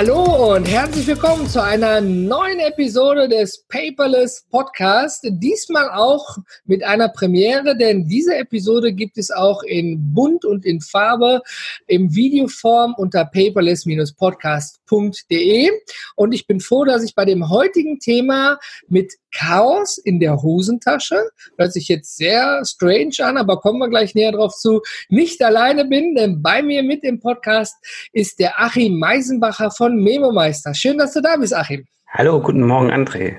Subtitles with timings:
[0.00, 5.26] Hallo und herzlich willkommen zu einer neuen Episode des Paperless Podcast.
[5.28, 10.80] Diesmal auch mit einer Premiere, denn diese Episode gibt es auch in bunt und in
[10.80, 11.42] Farbe
[11.86, 15.70] im Videoform unter paperless-podcast.de.
[16.16, 21.30] Und ich bin froh, dass ich bei dem heutigen Thema mit Chaos in der Hosentasche,
[21.56, 25.84] hört sich jetzt sehr strange an, aber kommen wir gleich näher drauf zu, nicht alleine
[25.84, 27.74] bin, denn bei mir mit im Podcast
[28.12, 30.74] ist der Achim Meisenbacher von Memo Meister.
[30.74, 31.84] Schön, dass du da bist, Achim.
[32.08, 33.36] Hallo, guten Morgen, André.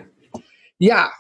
[0.77, 1.11] Ja,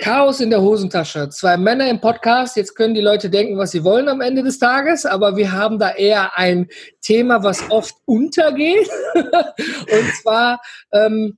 [0.00, 1.28] Chaos in der Hosentasche.
[1.28, 2.56] Zwei Männer im Podcast.
[2.56, 5.78] Jetzt können die Leute denken, was sie wollen am Ende des Tages, aber wir haben
[5.78, 6.68] da eher ein
[7.02, 8.88] Thema, was oft untergeht.
[9.14, 11.36] Und zwar ähm,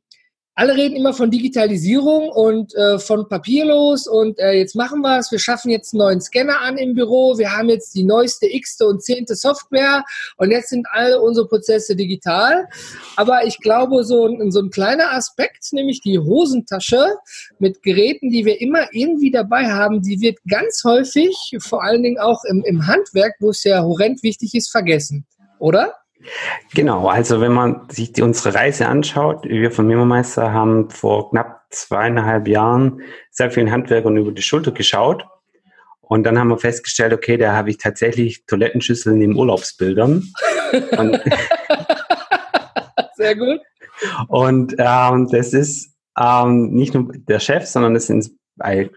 [0.55, 5.33] alle reden immer von Digitalisierung und äh, von papierlos und äh, jetzt machen wir es.
[5.33, 7.39] Wir schaffen jetzt einen neuen Scanner an im Büro.
[7.39, 10.05] Wir haben jetzt die neueste x und zehnte Software
[10.37, 12.69] und jetzt sind alle unsere Prozesse digital.
[13.17, 17.17] Aber ich glaube, so, so ein kleiner Aspekt, nämlich die Hosentasche
[17.59, 22.19] mit Geräten, die wir immer irgendwie dabei haben, die wird ganz häufig, vor allen Dingen
[22.19, 25.27] auch im, im Handwerk, wo es ja horrend wichtig ist, vergessen.
[25.59, 25.95] Oder?
[26.75, 31.63] Genau, also wenn man sich die, unsere Reise anschaut, wir von Memo-Meister haben vor knapp
[31.71, 35.25] zweieinhalb Jahren sehr vielen Handwerkern über die Schulter geschaut
[36.13, 40.23] und dann haben wir festgestellt, okay, da habe ich tatsächlich Toilettenschüsseln in Urlaubsbildern.
[43.17, 43.61] sehr gut.
[44.29, 48.31] Und ähm, das ist ähm, nicht nur der Chef, sondern das sind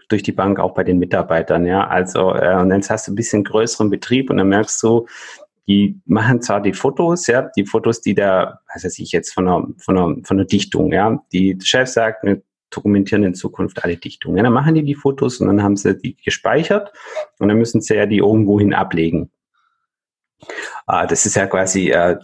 [0.08, 1.86] durch die Bank auch bei den Mitarbeitern, ja.
[1.86, 5.06] Also, äh, und jetzt hast du ein bisschen größeren Betrieb und dann merkst du,
[5.66, 9.48] die machen zwar die Fotos, ja, die Fotos, die da, was weiß ich jetzt von
[9.48, 13.82] einer, von einer, von einer Dichtung, ja, die der Chef sagt, wir dokumentieren in Zukunft
[13.84, 14.42] alle Dichtungen.
[14.44, 16.92] Dann machen die die Fotos und dann haben sie die gespeichert
[17.38, 19.30] und dann müssen sie ja die irgendwohin ablegen.
[20.86, 22.18] Äh, das ist ja quasi äh,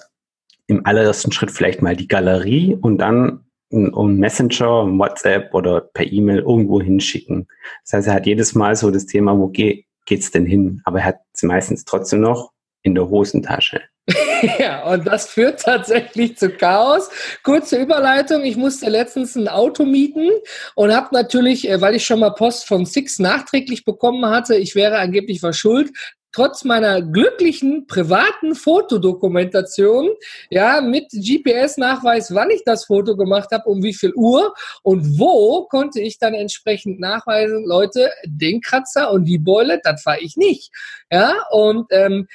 [0.66, 6.40] im allerersten Schritt vielleicht mal die Galerie und dann um Messenger, WhatsApp oder per E-Mail
[6.40, 7.48] irgendwo hinschicken.
[7.84, 10.82] Das heißt, er hat jedes Mal so das Thema, wo geht geht's denn hin?
[10.84, 12.51] Aber er hat meistens trotzdem noch
[12.82, 13.80] in der Hosentasche.
[14.58, 17.08] ja, und das führt tatsächlich zu Chaos.
[17.44, 20.28] Kurze Überleitung, ich musste letztens ein Auto mieten
[20.74, 24.74] und habe natürlich, äh, weil ich schon mal Post von Six nachträglich bekommen hatte, ich
[24.74, 25.94] wäre angeblich verschuldet,
[26.32, 30.10] trotz meiner glücklichen privaten Fotodokumentation,
[30.50, 35.66] ja, mit GPS-Nachweis, wann ich das Foto gemacht habe, um wie viel Uhr und wo,
[35.66, 40.72] konnte ich dann entsprechend nachweisen, Leute, den Kratzer und die Beule, das war ich nicht.
[41.10, 42.26] Ja, und ähm,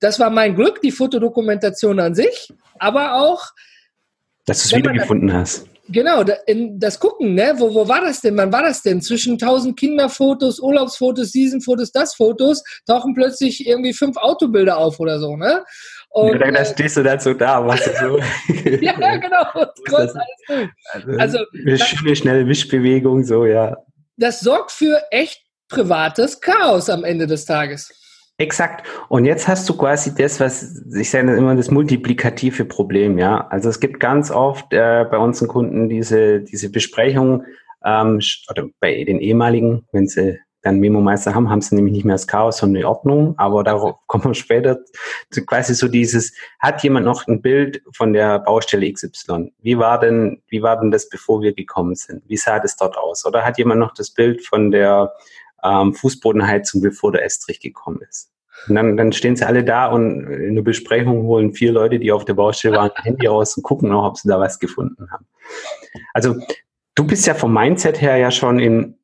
[0.00, 3.42] das war mein Glück, die Fotodokumentation an sich, aber auch.
[4.44, 5.66] Dass du es wiedergefunden hast.
[5.88, 7.54] Genau, das Gucken, ne?
[7.58, 8.36] Wo, wo war das denn?
[8.36, 9.00] Wann war das denn?
[9.00, 15.36] Zwischen tausend Kinderfotos, Urlaubsfotos, Seasonfotos, das Fotos, tauchen plötzlich irgendwie fünf Autobilder auf oder so,
[15.36, 15.64] ne?
[16.10, 18.18] Und, ja, da äh, stehst du dann so da, was du so.
[18.80, 19.46] ja, genau.
[19.90, 20.14] Das,
[21.18, 23.76] also, eine schöne, schnelle Wischbewegung, so, ja.
[24.16, 27.92] Das sorgt für echt privates Chaos am Ende des Tages.
[28.38, 28.86] Exakt.
[29.08, 33.46] Und jetzt hast du quasi das, was ich sage immer das multiplikative Problem, ja.
[33.48, 37.44] Also es gibt ganz oft äh, bei unseren Kunden diese, diese Besprechung,
[37.84, 38.20] ähm,
[38.50, 42.26] oder bei den ehemaligen, wenn sie dann Memo-Meister haben, haben sie nämlich nicht mehr das
[42.26, 43.34] Chaos, sondern die Ordnung.
[43.38, 44.80] Aber darauf kommen wir später.
[45.46, 49.52] Quasi so dieses, hat jemand noch ein Bild von der Baustelle XY?
[49.62, 52.22] Wie war denn, wie war denn das, bevor wir gekommen sind?
[52.26, 53.24] Wie sah das dort aus?
[53.24, 55.12] Oder hat jemand noch das Bild von der
[55.66, 58.32] ähm, Fußbodenheizung, bevor der Estrich gekommen ist.
[58.68, 62.10] Und dann, dann stehen sie alle da und in der Besprechung holen vier Leute, die
[62.10, 65.26] auf der Baustelle waren, Handy raus und gucken noch, ob sie da was gefunden haben.
[66.14, 66.36] Also
[66.94, 68.98] du bist ja vom Mindset her ja schon in,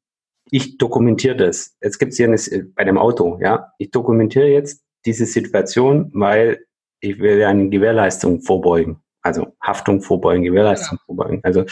[0.51, 1.77] ich dokumentiere das.
[1.81, 3.73] Jetzt gibt es hier eine, bei dem Auto, ja.
[3.79, 6.65] Ich dokumentiere jetzt diese Situation, weil
[7.01, 9.03] ich will ja eine Gewährleistung vorbeugen.
[9.23, 11.05] Also Haftung vorbeugen, Gewährleistung ja.
[11.07, 11.41] vorbeugen.
[11.43, 11.65] Also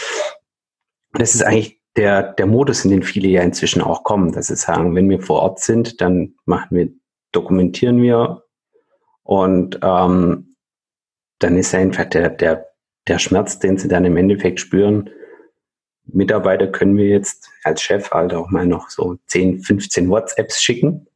[1.13, 4.57] das ist eigentlich der, der Modus, in den viele ja inzwischen auch kommen, dass sie
[4.57, 6.89] sagen, wenn wir vor Ort sind, dann machen wir,
[7.33, 8.45] dokumentieren wir
[9.23, 10.57] und ähm,
[11.39, 12.67] dann ist einfach der, der,
[13.09, 15.11] der Schmerz, den sie dann im Endeffekt spüren.
[16.05, 21.07] Mitarbeiter können wir jetzt als Chef halt auch mal noch so 10, 15 WhatsApps schicken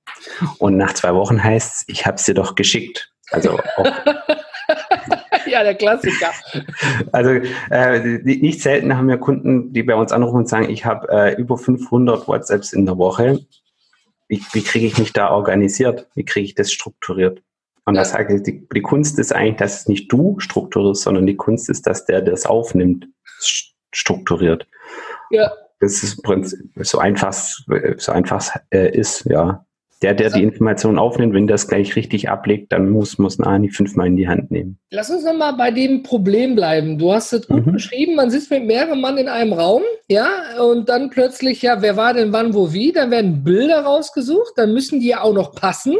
[0.59, 3.13] und nach zwei Wochen heißt es, ich habe sie doch geschickt.
[3.31, 3.87] Also auch,
[5.55, 6.31] ja, der Klassiker.
[7.13, 7.31] Also
[7.71, 11.35] äh, nicht selten haben wir Kunden, die bei uns anrufen und sagen, ich habe äh,
[11.41, 13.41] über 500 WhatsApps in der Woche
[14.29, 16.09] wie, wie kriege ich mich da organisiert?
[16.15, 17.43] Wie kriege ich das strukturiert?
[17.85, 18.01] Und ja.
[18.01, 21.37] das sage ich, die, die Kunst ist eigentlich, dass es nicht du strukturierst, sondern die
[21.37, 23.07] Kunst ist, dass der, der es aufnimmt,
[23.93, 24.67] strukturiert.
[25.31, 25.53] Ja.
[25.81, 26.23] Das ist
[26.77, 27.35] so einfach,
[27.99, 29.67] so einfach äh, ist, ja.
[30.05, 34.09] Der, der die Information aufnimmt, wenn das gleich richtig ablegt, dann muss, muss Ani fünfmal
[34.09, 34.79] in die Hand nehmen.
[34.91, 36.99] Lass uns nochmal bei dem Problem bleiben.
[36.99, 37.73] Du hast es gut mhm.
[37.73, 41.97] beschrieben, man sitzt mit mehreren Mann in einem Raum, ja, und dann plötzlich, ja, wer
[41.97, 42.93] war denn wann, wo, wie?
[42.93, 45.97] Dann werden Bilder rausgesucht, dann müssen die ja auch noch passen.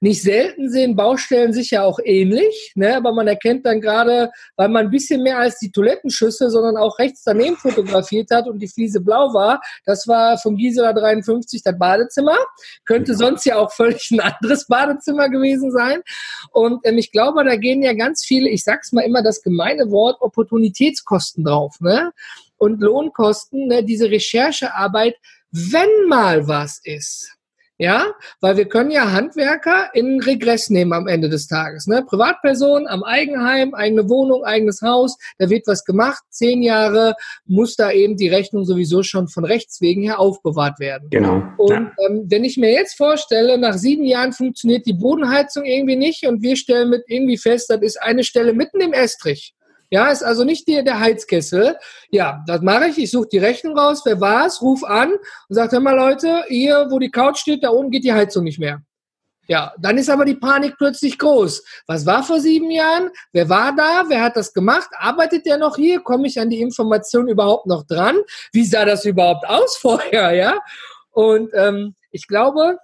[0.00, 2.96] Nicht selten sehen Baustellen sich ja auch ähnlich, ne?
[2.96, 6.98] aber man erkennt dann gerade, weil man ein bisschen mehr als die Toilettenschüssel, sondern auch
[6.98, 11.78] rechts daneben fotografiert hat und die Fliese blau war, das war vom Gisela 53 das
[11.78, 12.36] Badezimmer.
[12.84, 13.18] Könnte ja.
[13.18, 16.02] sonst ja auch völlig ein anderes Badezimmer gewesen sein.
[16.50, 19.90] Und ähm, ich glaube, da gehen ja ganz viele, ich sag's mal immer das gemeine
[19.90, 21.76] Wort, Opportunitätskosten drauf.
[21.80, 22.12] Ne?
[22.56, 23.84] Und Lohnkosten, ne?
[23.84, 25.16] diese Recherchearbeit,
[25.50, 27.35] wenn mal was ist,
[27.78, 28.06] ja,
[28.40, 31.86] weil wir können ja Handwerker in Regress nehmen am Ende des Tages.
[31.86, 32.02] Ne?
[32.06, 36.22] Privatperson am Eigenheim, eigene Wohnung, eigenes Haus, da wird was gemacht.
[36.30, 37.14] Zehn Jahre
[37.44, 41.08] muss da eben die Rechnung sowieso schon von Rechts wegen her aufbewahrt werden.
[41.10, 41.42] Genau.
[41.58, 41.92] Und ja.
[42.06, 46.42] ähm, wenn ich mir jetzt vorstelle, nach sieben Jahren funktioniert die Bodenheizung irgendwie nicht und
[46.42, 49.55] wir stellen mit irgendwie fest, das ist eine Stelle mitten im Estrich.
[49.90, 51.76] Ja, ist also nicht der, der Heizkessel.
[52.10, 52.98] Ja, das mache ich.
[52.98, 54.02] Ich suche die Rechnung raus.
[54.04, 54.60] Wer war's?
[54.60, 58.04] Ruf an und sage, hör mal Leute, hier, wo die Couch steht, da oben geht
[58.04, 58.82] die Heizung nicht mehr.
[59.48, 61.62] Ja, dann ist aber die Panik plötzlich groß.
[61.86, 63.10] Was war vor sieben Jahren?
[63.32, 64.04] Wer war da?
[64.08, 64.88] Wer hat das gemacht?
[64.98, 66.00] Arbeitet der noch hier?
[66.00, 68.16] Komme ich an die Information überhaupt noch dran?
[68.52, 70.32] Wie sah das überhaupt aus vorher?
[70.32, 70.58] Ja,
[71.12, 72.78] und ähm, ich glaube,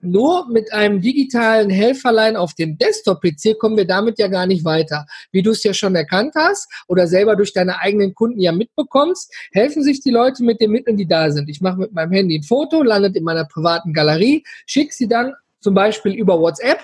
[0.00, 5.06] nur mit einem digitalen Helferlein auf dem Desktop-PC kommen wir damit ja gar nicht weiter.
[5.32, 9.32] Wie du es ja schon erkannt hast oder selber durch deine eigenen Kunden ja mitbekommst,
[9.52, 11.48] helfen sich die Leute mit den Mitteln, die da sind.
[11.48, 15.34] Ich mache mit meinem Handy ein Foto, landet in meiner privaten Galerie, schicke sie dann
[15.60, 16.80] zum Beispiel über WhatsApp,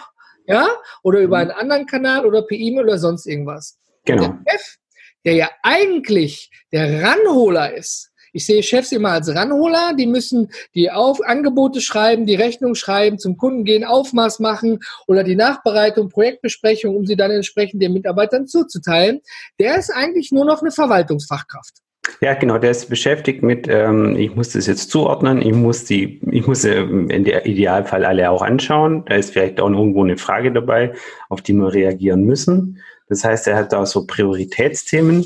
[0.46, 0.66] ja,
[1.02, 3.78] oder über einen anderen Kanal oder per E-Mail oder sonst irgendwas.
[4.04, 4.28] Genau.
[4.28, 4.76] Der Chef,
[5.24, 10.90] der ja eigentlich der Ranholer ist, ich sehe Chefs immer als Ranholer, die müssen die
[10.90, 16.96] Auf Angebote schreiben, die Rechnung schreiben, zum Kunden gehen, Aufmaß machen oder die Nachbereitung, Projektbesprechung,
[16.96, 19.20] um sie dann entsprechend den Mitarbeitern zuzuteilen.
[19.58, 21.74] Der ist eigentlich nur noch eine Verwaltungsfachkraft.
[22.20, 26.20] Ja, genau, der ist beschäftigt mit, ähm, ich muss das jetzt zuordnen, ich muss die,
[26.30, 26.84] ich muss äh,
[27.22, 29.04] der Idealfall alle auch anschauen.
[29.06, 30.94] Da ist vielleicht auch irgendwo eine Frage dabei,
[31.28, 32.80] auf die wir reagieren müssen.
[33.08, 35.24] Das heißt, er hat da so Prioritätsthemen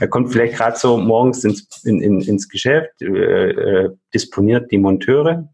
[0.00, 4.78] er kommt vielleicht gerade so morgens ins, in, in, ins Geschäft, äh, äh, disponiert die
[4.78, 5.48] Monteure,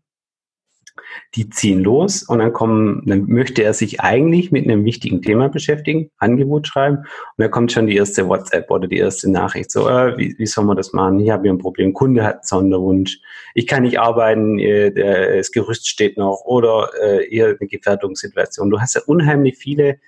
[1.34, 5.48] die ziehen los und dann kommen, dann möchte er sich eigentlich mit einem wichtigen Thema
[5.48, 7.06] beschäftigen, Angebot schreiben und
[7.38, 10.64] dann kommt schon die erste WhatsApp oder die erste Nachricht, so, äh, wie, wie soll
[10.64, 11.20] man das machen?
[11.20, 13.20] Ich habe hier ein Problem, Kunde hat einen Sonderwunsch,
[13.54, 18.70] ich kann nicht arbeiten, äh, der, das Gerüst steht noch oder äh, eher eine Gefährdungssituation.
[18.70, 19.98] Du hast ja unheimlich viele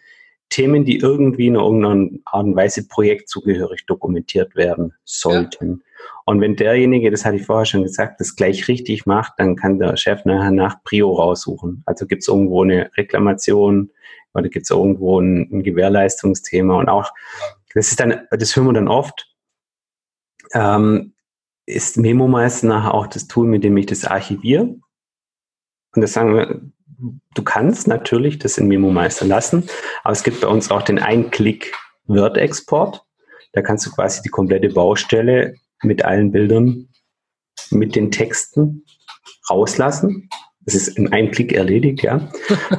[0.54, 5.68] Themen, die irgendwie in irgendeiner Art und Weise projektzugehörig dokumentiert werden sollten.
[5.68, 6.12] Ja.
[6.26, 9.80] Und wenn derjenige, das hatte ich vorher schon gesagt, das gleich richtig macht, dann kann
[9.80, 11.82] der Chef nachher nach Prio raussuchen.
[11.86, 13.90] Also gibt es irgendwo eine Reklamation
[14.32, 17.10] oder gibt es irgendwo ein, ein, Gewährleistungsthema und auch,
[17.74, 19.34] das ist dann, das hören wir dann oft,
[20.52, 21.14] ähm,
[21.66, 24.76] ist MemoMeister nachher auch das Tool, mit dem ich das archiviere.
[25.96, 26.60] Und das sagen wir,
[27.34, 29.68] du kannst natürlich das in MemoMeister lassen,
[30.02, 33.02] aber es gibt bei uns auch den Ein-Klick-Word-Export.
[33.52, 36.88] Da kannst du quasi die komplette Baustelle mit allen Bildern,
[37.70, 38.84] mit den Texten
[39.48, 40.28] rauslassen.
[40.66, 42.26] Das ist in einem Klick erledigt, ja.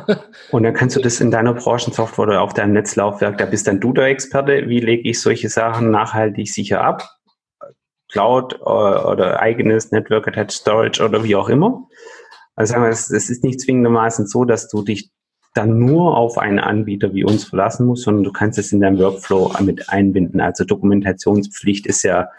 [0.52, 3.80] Und dann kannst du das in deiner Branchensoftware oder auf deinem Netzlaufwerk, da bist dann
[3.80, 4.68] du der Experte.
[4.68, 7.08] Wie lege ich solche Sachen nachhaltig sicher ab?
[8.12, 11.88] Cloud äh, oder eigenes Network Attached Storage oder wie auch immer.
[12.56, 15.12] Also sagen wir, es, es ist nicht zwingendermaßen so, dass du dich
[15.56, 19.00] dann nur auf einen Anbieter wie uns verlassen musst, sondern du kannst es in deinem
[19.00, 20.42] Workflow mit einbinden.
[20.42, 22.30] Also Dokumentationspflicht ist ja,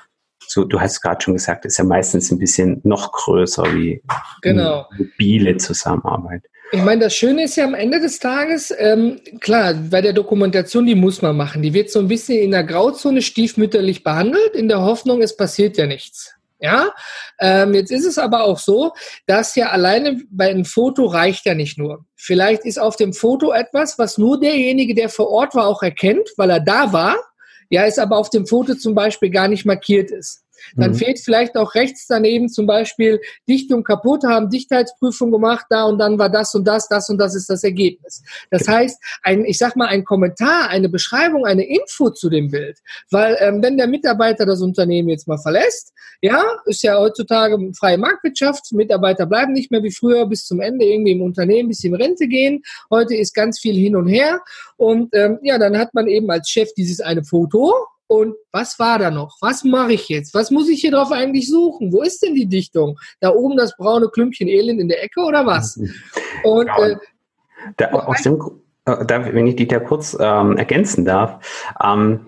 [0.47, 4.03] so, du hast gerade schon gesagt, ist ja meistens ein bisschen noch größer wie
[4.43, 4.87] genau.
[4.97, 6.43] mobile Zusammenarbeit.
[6.73, 10.85] Ich meine, das Schöne ist ja am Ende des Tages, ähm, klar, bei der Dokumentation,
[10.85, 11.63] die muss man machen.
[11.63, 15.79] Die wird so ein bisschen in der Grauzone stiefmütterlich behandelt, in der Hoffnung, es passiert
[15.79, 16.36] ja nichts.
[16.59, 16.91] Ja,
[17.39, 18.93] ähm, jetzt ist es aber auch so,
[19.27, 22.07] dass ja alleine bei einem Foto reicht ja nicht nur.
[22.17, 26.31] Vielleicht ist auf dem Foto etwas, was nur derjenige, der vor Ort war, auch erkennt,
[26.39, 27.17] weil er da war.
[27.69, 30.46] Ja, ist aber auf dem Foto zum Beispiel gar nicht markiert ist.
[30.75, 30.97] Dann mhm.
[30.97, 36.19] fehlt vielleicht auch rechts daneben zum Beispiel Dichtung kaputt, haben Dichtheitsprüfung gemacht, da und dann
[36.19, 38.23] war das und das, das und das ist das Ergebnis.
[38.51, 42.79] Das heißt, ein, ich sag mal, ein Kommentar, eine Beschreibung, eine Info zu dem Bild.
[43.11, 45.93] Weil ähm, wenn der Mitarbeiter das Unternehmen jetzt mal verlässt,
[46.23, 50.85] ja, ist ja heutzutage freie Marktwirtschaft, Mitarbeiter bleiben nicht mehr wie früher bis zum Ende
[50.85, 52.63] irgendwie im Unternehmen, bis sie in Rente gehen.
[52.91, 54.41] Heute ist ganz viel hin und her.
[54.77, 57.73] Und ähm, ja, dann hat man eben als Chef dieses eine Foto
[58.09, 59.37] und was war da noch?
[59.41, 60.35] Was mache ich jetzt?
[60.35, 61.93] Was muss ich hier drauf eigentlich suchen?
[61.93, 62.99] Wo ist denn die Dichtung?
[63.21, 65.77] Da oben das braune Klümpchen Elend in der Ecke oder was?
[66.45, 66.97] Und äh,
[67.77, 68.41] da, aus dem,
[68.85, 72.27] äh, da, wenn ich dich da kurz ähm, ergänzen darf, ähm,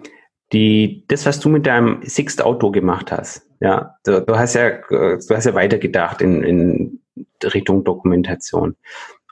[0.53, 4.71] die, das, was du mit deinem Sixt Auto gemacht hast, ja, du, du hast ja,
[4.89, 7.01] du hast ja weitergedacht in, in
[7.43, 8.77] Richtung Dokumentation.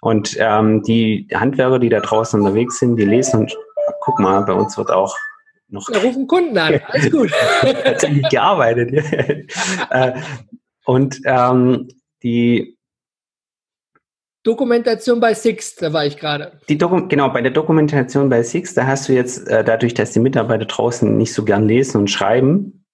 [0.00, 3.56] Und ähm, die Handwerker, die da draußen unterwegs sind, die lesen und
[4.00, 5.16] guck mal, bei uns wird auch
[5.68, 5.88] noch.
[5.88, 7.32] Wir rufen Kunden an, alles gut.
[7.32, 8.92] hat nicht gearbeitet.
[9.90, 10.20] Äh,
[10.84, 11.88] und ähm,
[12.22, 12.76] die
[14.42, 16.60] Dokumentation bei Six, da war ich gerade.
[16.68, 20.12] Die Doku genau, bei der Dokumentation bei Six, da hast du jetzt, äh, dadurch, dass
[20.12, 22.85] die Mitarbeiter draußen nicht so gern lesen und schreiben,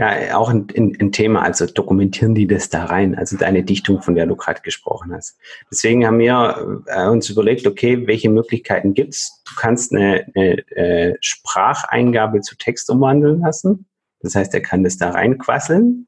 [0.00, 4.00] ja, auch ein, ein, ein, Thema, also dokumentieren die das da rein, also deine Dichtung,
[4.00, 5.38] von der du gerade gesprochen hast.
[5.70, 9.42] Deswegen haben wir äh, uns überlegt, okay, welche Möglichkeiten gibt's?
[9.44, 13.84] Du kannst eine, eine äh, Spracheingabe zu Text umwandeln lassen.
[14.20, 16.06] Das heißt, er kann das da reinquasseln.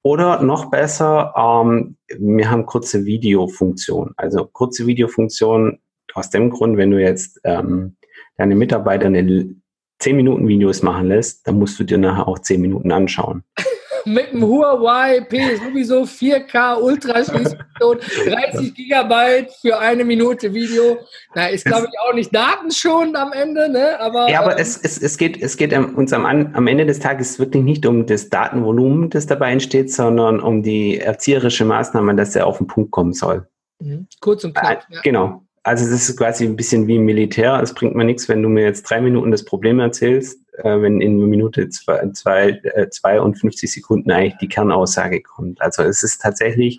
[0.00, 4.14] Oder noch besser, ähm, wir haben kurze Videofunktion.
[4.16, 5.78] Also kurze Videofunktion
[6.14, 7.96] aus dem Grund, wenn du jetzt ähm,
[8.38, 9.54] deine Mitarbeiter eine
[9.98, 13.42] 10 Minuten Videos machen lässt, dann musst du dir nachher auch 10 Minuten anschauen.
[14.04, 17.98] Mit dem Huawei P sowieso 4K Ultraschallfunktion,
[18.28, 20.98] 30 Gigabyte für eine Minute Video.
[21.34, 23.98] Na, ist glaube ich auch nicht datenschonend am Ende, ne?
[23.98, 27.00] Aber, ja, aber ähm, es, es, es geht, es geht uns am, am Ende des
[27.00, 32.36] Tages wirklich nicht um das Datenvolumen, das dabei entsteht, sondern um die erzieherische Maßnahme, dass
[32.36, 33.48] er auf den Punkt kommen soll.
[33.80, 34.06] Mhm.
[34.20, 34.86] Kurz und knapp.
[34.88, 35.00] Äh, ja.
[35.02, 35.45] Genau.
[35.66, 37.60] Also das ist quasi ein bisschen wie im Militär.
[37.60, 41.00] Es bringt mir nichts, wenn du mir jetzt drei Minuten das Problem erzählst, äh, wenn
[41.00, 45.60] in Minute zwei, zwei, äh, 52 Sekunden eigentlich die Kernaussage kommt.
[45.60, 46.78] Also es ist tatsächlich,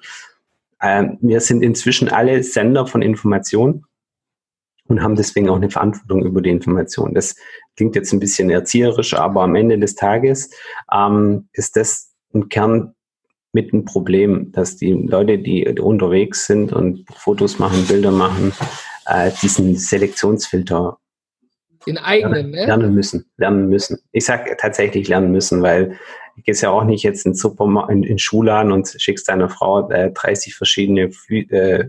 [0.79, 3.83] äh, wir sind inzwischen alle Sender von Informationen
[4.87, 7.13] und haben deswegen auch eine Verantwortung über die Information.
[7.13, 7.35] Das
[7.75, 10.49] klingt jetzt ein bisschen erzieherisch, aber am Ende des Tages
[10.93, 12.95] ähm, ist das ein Kern
[13.53, 18.53] mit ein Problem, dass die Leute, die unterwegs sind und Fotos machen, Bilder machen,
[19.05, 20.97] äh, diesen Selektionsfilter
[21.87, 22.65] den eigenen, lernen, ne?
[22.65, 23.99] lernen müssen, lernen müssen.
[24.11, 25.97] Ich sage tatsächlich lernen müssen, weil
[26.35, 29.89] ich gehe ja auch nicht jetzt in, Supermarkt, in, in Schuhladen und schickst deiner Frau
[29.89, 31.85] äh, 30 verschiedene äh,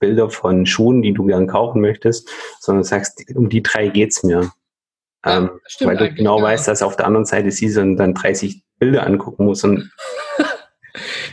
[0.00, 4.50] Bilder von Schuhen, die du gern kaufen möchtest, sondern sagst, um die drei geht's mir.
[5.24, 6.44] Ähm, weil du genau ja.
[6.44, 9.90] weißt, dass auf der anderen Seite sie so dann 30 Bilder angucken muss und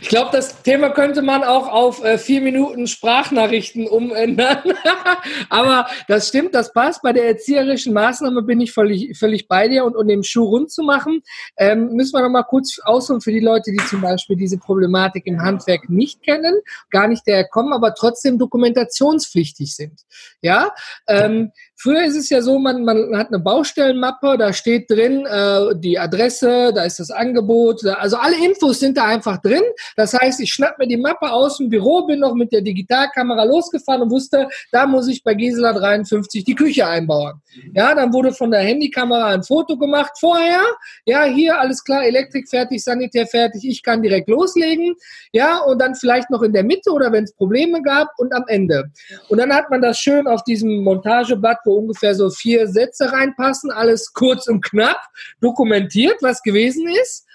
[0.02, 4.58] Ich glaube, das Thema könnte man auch auf äh, vier Minuten Sprachnachrichten umändern.
[5.48, 7.02] Aber das stimmt, das passt.
[7.02, 9.84] Bei der erzieherischen Maßnahme bin ich völlig, völlig bei dir.
[9.84, 11.22] Und um den Schuh rund zu machen,
[11.56, 15.24] ähm, müssen wir noch mal kurz ausholen für die Leute, die zum Beispiel diese Problematik
[15.26, 16.58] im Handwerk nicht kennen,
[16.90, 20.00] gar nicht daher kommen, aber trotzdem dokumentationspflichtig sind.
[20.40, 20.72] Ja,
[21.06, 21.52] ähm,
[21.82, 25.98] Früher ist es ja so, man, man hat eine Baustellenmappe, da steht drin äh, die
[25.98, 29.64] Adresse, da ist das Angebot, da, also alle Infos sind da einfach drin.
[29.96, 33.42] Das heißt, ich schnapp mir die Mappe aus dem Büro, bin noch mit der Digitalkamera
[33.42, 37.42] losgefahren und wusste, da muss ich bei Gisela 53 die Küche einbauen.
[37.74, 40.60] Ja, dann wurde von der Handykamera ein Foto gemacht vorher.
[41.04, 44.94] Ja, hier alles klar, Elektrik fertig, Sanitär fertig, ich kann direkt loslegen.
[45.32, 48.44] Ja, und dann vielleicht noch in der Mitte oder wenn es Probleme gab und am
[48.46, 48.84] Ende.
[49.28, 53.70] Und dann hat man das schön auf diesem Montageblatt, wo ungefähr so vier Sätze reinpassen,
[53.70, 55.00] alles kurz und knapp
[55.40, 57.26] dokumentiert, was gewesen ist.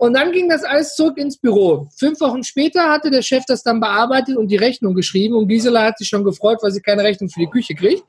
[0.00, 1.88] Und dann ging das alles zurück ins Büro.
[1.98, 5.34] Fünf Wochen später hatte der Chef das dann bearbeitet und die Rechnung geschrieben.
[5.34, 8.04] Und Gisela hat sich schon gefreut, weil sie keine Rechnung für die Küche kriegt.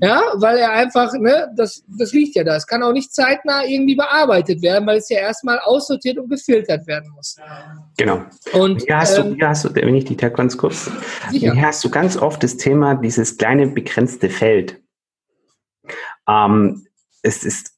[0.00, 2.56] Ja, weil er einfach, ne, das, das liegt ja da.
[2.56, 6.86] Es kann auch nicht zeitnah irgendwie bearbeitet werden, weil es ja erstmal aussortiert und gefiltert
[6.86, 7.36] werden muss.
[7.98, 8.22] Genau.
[8.54, 10.90] Und hier hast, ähm, du, hier hast du, wenn ich die ganz kurz,
[11.30, 11.52] sicher.
[11.52, 14.80] hier hast du ganz oft das Thema, dieses kleine begrenzte Feld.
[16.28, 16.86] Ähm,
[17.22, 17.76] es ist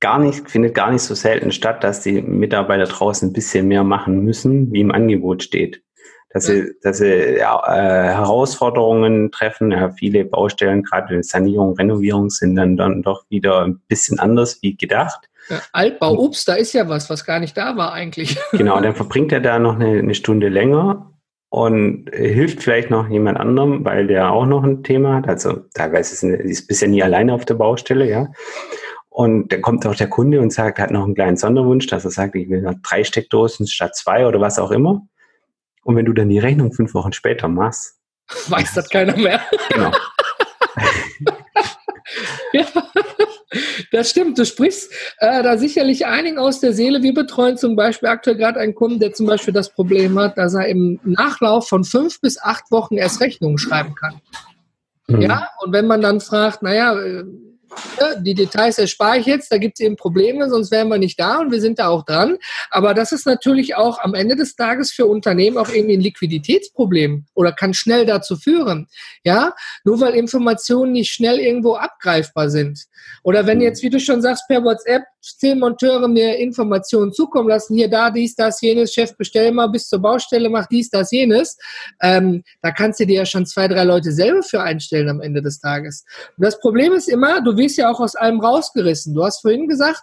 [0.00, 3.84] gar nicht, findet gar nicht so selten statt, dass die Mitarbeiter draußen ein bisschen mehr
[3.84, 5.82] machen müssen, wie im Angebot steht.
[6.32, 6.54] Dass ja.
[6.54, 9.72] sie, dass sie ja, äh, Herausforderungen treffen.
[9.72, 14.76] Ja, viele Baustellen, gerade Sanierung, Renovierung, sind dann, dann doch wieder ein bisschen anders wie
[14.76, 15.28] gedacht.
[15.48, 18.38] Ja, Altbau, ups, da ist ja was, was gar nicht da war eigentlich.
[18.52, 21.09] Genau, dann verbringt er da noch eine, eine Stunde länger
[21.50, 25.28] und hilft vielleicht noch jemand anderem, weil der auch noch ein Thema hat.
[25.28, 28.28] Also teilweise ist, ist bisher nie alleine auf der Baustelle, ja.
[29.08, 32.12] Und dann kommt auch der Kunde und sagt, hat noch einen kleinen Sonderwunsch, dass er
[32.12, 35.02] sagt, ich will noch drei Steckdosen statt zwei oder was auch immer.
[35.82, 37.98] Und wenn du dann die Rechnung fünf Wochen später machst,
[38.48, 39.40] weiß das keiner mehr.
[39.70, 39.90] Genau.
[42.52, 42.64] ja,
[44.00, 44.38] das stimmt.
[44.38, 47.02] Du sprichst äh, da sicherlich einigen aus der Seele.
[47.02, 50.54] Wir betreuen zum Beispiel aktuell gerade einen Kunden, der zum Beispiel das Problem hat, dass
[50.54, 54.20] er im Nachlauf von fünf bis acht Wochen erst Rechnungen schreiben kann.
[55.06, 55.20] Mhm.
[55.20, 57.24] Ja, und wenn man dann fragt, naja, äh,
[58.20, 61.38] die Details erspare ich jetzt, da gibt es eben Probleme, sonst wären wir nicht da
[61.38, 62.38] und wir sind da auch dran.
[62.70, 67.26] Aber das ist natürlich auch am Ende des Tages für Unternehmen auch irgendwie ein Liquiditätsproblem
[67.34, 68.88] oder kann schnell dazu führen.
[69.24, 72.86] Ja, nur weil Informationen nicht schnell irgendwo abgreifbar sind.
[73.22, 77.76] Oder wenn jetzt, wie du schon sagst, per WhatsApp zehn Monteure mir Informationen zukommen lassen,
[77.76, 81.58] hier, da, dies, das, jenes, Chef, bestell mal bis zur Baustelle, mach dies, das, jenes,
[82.02, 85.42] ähm, da kannst du dir ja schon zwei, drei Leute selber für einstellen am Ende
[85.42, 86.04] des Tages.
[86.36, 89.14] Und das Problem ist immer, du wirst ja auch aus allem rausgerissen.
[89.14, 90.02] Du hast vorhin gesagt,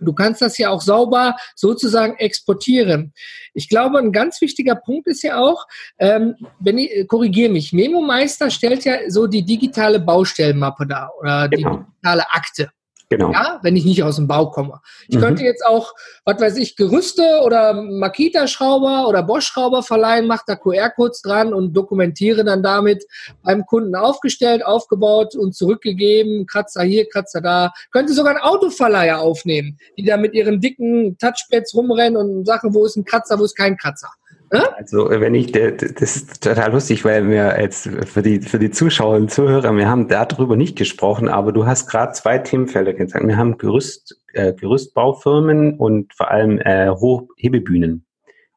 [0.00, 3.12] Du kannst das ja auch sauber sozusagen exportieren.
[3.54, 5.66] Ich glaube, ein ganz wichtiger Punkt ist ja auch,
[5.98, 11.12] ähm, wenn ich äh, korrigiere mich, Memo Meister stellt ja so die digitale Baustellenmappe dar
[11.18, 12.70] oder die digitale Akte.
[13.08, 13.30] Genau.
[13.30, 14.80] Ja, wenn ich nicht aus dem Bau komme.
[15.06, 15.20] Ich mhm.
[15.20, 15.94] könnte jetzt auch,
[16.24, 22.42] was weiß ich, Gerüste oder Makita-Schrauber oder Bosch-Schrauber verleihen, mache da QR-Codes dran und dokumentiere
[22.42, 23.04] dann damit
[23.44, 27.72] beim Kunden aufgestellt, aufgebaut und zurückgegeben, Kratzer hier, Kratzer da.
[27.92, 32.84] Könnte sogar ein Autoverleiher aufnehmen, die da mit ihren dicken Touchpads rumrennen und sagen, wo
[32.84, 34.10] ist ein Kratzer, wo ist kein Kratzer.
[34.50, 39.16] Also wenn ich, das ist total lustig, weil wir jetzt für die, für die Zuschauer
[39.16, 43.26] und Zuhörer, wir haben darüber nicht gesprochen, aber du hast gerade zwei Themenfelder gesagt.
[43.26, 48.06] Wir haben Gerüst, äh, Gerüstbaufirmen und vor allem äh, Hochhebebühnen.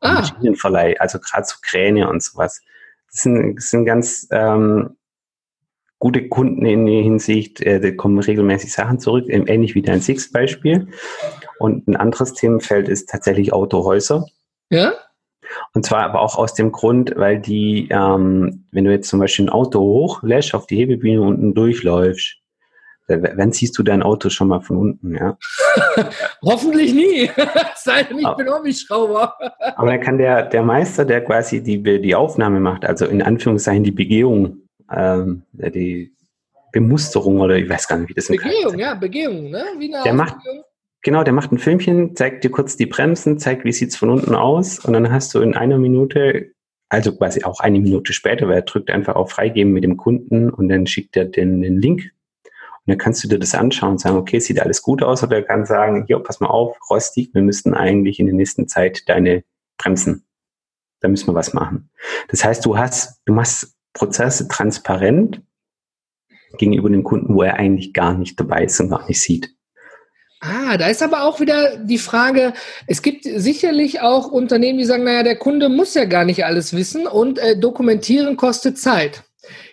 [0.02, 0.16] Ah.
[0.16, 2.62] Maschinenverleih, also gerade so Kräne und sowas.
[3.12, 4.96] Das sind, das sind ganz ähm,
[5.98, 10.88] gute Kunden in der Hinsicht, äh, da kommen regelmäßig Sachen zurück, ähnlich wie dein Six-Beispiel.
[11.60, 14.26] Und ein anderes Themenfeld ist tatsächlich Autohäuser.
[14.70, 14.94] Ja?
[15.74, 19.46] Und zwar aber auch aus dem Grund, weil die, ähm, wenn du jetzt zum Beispiel
[19.46, 22.38] ein Auto hochlässt, auf die Hebebühne unten durchläufst,
[23.08, 25.38] wann siehst du dein Auto schon mal von unten, ja?
[26.44, 27.30] Hoffentlich nie.
[27.76, 29.36] Sei denn, ich bin Hobbyschrauber.
[29.76, 33.84] aber dann kann der, der Meister, der quasi die, die Aufnahme macht, also in Anführungszeichen
[33.84, 36.14] die Begehung, ähm, die
[36.72, 39.64] Bemusterung oder ich weiß gar nicht, wie das Begehung, ja, Begehung, ne?
[39.80, 40.36] Wie eine der macht,
[41.02, 44.36] Genau, der macht ein Filmchen, zeigt dir kurz die Bremsen, zeigt, wie sieht's von unten
[44.36, 46.52] aus und dann hast du in einer Minute,
[46.90, 50.50] also quasi auch eine Minute später, weil er drückt einfach auf Freigeben mit dem Kunden
[50.50, 52.12] und dann schickt er den, den Link
[52.90, 55.38] und dann kannst du dir das anschauen und sagen, okay, sieht alles gut aus oder
[55.38, 59.08] er kann sagen, hier, pass mal auf, rostig, wir müssten eigentlich in der nächsten Zeit
[59.08, 59.44] deine
[59.78, 60.26] Bremsen.
[61.00, 61.90] Da müssen wir was machen.
[62.28, 65.42] Das heißt, du hast, du machst Prozesse transparent
[66.58, 69.56] gegenüber dem Kunden, wo er eigentlich gar nicht dabei ist und gar nicht sieht.
[70.42, 72.54] Ah, da ist aber auch wieder die Frage,
[72.88, 76.74] es gibt sicherlich auch Unternehmen, die sagen, naja, der Kunde muss ja gar nicht alles
[76.74, 79.24] wissen und äh, dokumentieren kostet Zeit.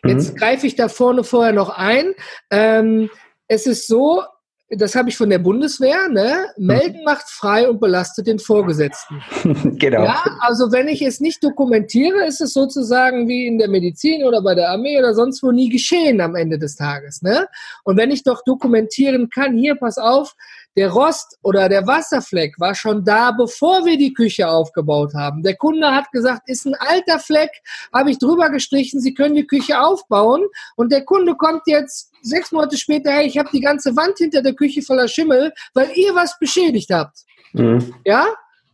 [0.04, 0.38] Jetzt mhm.
[0.38, 2.14] greife ich da vorne vorher noch ein.
[2.50, 3.10] Ähm,
[3.46, 4.24] es ist so,
[4.70, 6.46] das habe ich von der Bundeswehr, ne?
[6.56, 9.22] Melden macht frei und belastet den Vorgesetzten.
[9.78, 10.04] genau.
[10.04, 14.42] Ja, also wenn ich es nicht dokumentiere, ist es sozusagen wie in der Medizin oder
[14.42, 17.46] bei der Armee oder sonst wo nie geschehen am Ende des Tages, ne?
[17.84, 20.34] Und wenn ich doch dokumentieren kann, hier, pass auf,
[20.76, 25.42] der Rost oder der Wasserfleck war schon da, bevor wir die Küche aufgebaut haben.
[25.42, 27.50] Der Kunde hat gesagt, ist ein alter Fleck,
[27.92, 30.44] habe ich drüber gestrichen, Sie können die Küche aufbauen.
[30.76, 34.42] Und der Kunde kommt jetzt sechs Monate später, hey, ich habe die ganze Wand hinter
[34.42, 37.24] der Küche voller Schimmel, weil ihr was beschädigt habt.
[37.52, 37.94] Mhm.
[38.04, 38.26] Ja?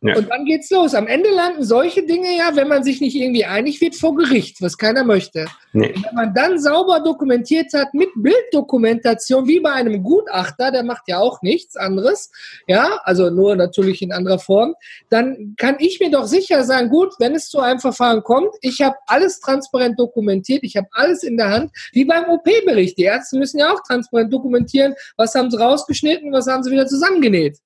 [0.03, 0.17] Ja.
[0.17, 0.95] Und dann geht's los.
[0.95, 4.61] Am Ende landen solche Dinge ja, wenn man sich nicht irgendwie einig wird, vor Gericht,
[4.61, 5.47] was keiner möchte.
[5.75, 5.95] Nee.
[5.95, 11.19] wenn man dann sauber dokumentiert hat mit Bilddokumentation, wie bei einem Gutachter, der macht ja
[11.19, 12.31] auch nichts anderes,
[12.67, 14.75] ja, also nur natürlich in anderer Form,
[15.09, 18.83] dann kann ich mir doch sicher sein, gut, wenn es zu einem Verfahren kommt, ich
[18.83, 22.99] habe alles transparent dokumentiert, ich habe alles in der Hand, wie beim OP-Bericht.
[22.99, 26.87] Die Ärzte müssen ja auch transparent dokumentieren, was haben sie rausgeschnitten, was haben sie wieder
[26.87, 27.59] zusammengenäht.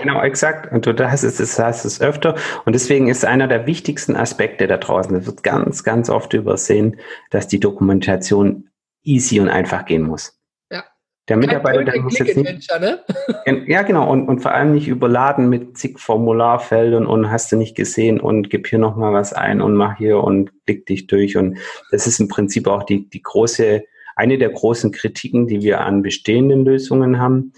[0.00, 0.70] Genau, exakt.
[0.72, 2.36] Und du hast es, das heißt es öfter.
[2.64, 7.00] Und deswegen ist einer der wichtigsten Aspekte da draußen, das wird ganz, ganz oft übersehen,
[7.30, 8.68] dass die Dokumentation
[9.02, 10.38] easy und einfach gehen muss.
[10.70, 10.84] Ja.
[11.28, 12.70] Der Mitarbeiter, der muss jetzt nicht.
[12.80, 13.00] Ne?
[13.66, 14.08] ja, genau.
[14.08, 18.50] Und, und vor allem nicht überladen mit zig Formularfeldern und hast du nicht gesehen und
[18.50, 21.36] gib hier nochmal was ein und mach hier und klick dich durch.
[21.36, 21.58] Und
[21.90, 23.82] das ist im Prinzip auch die, die große,
[24.14, 27.52] eine der großen Kritiken, die wir an bestehenden Lösungen haben.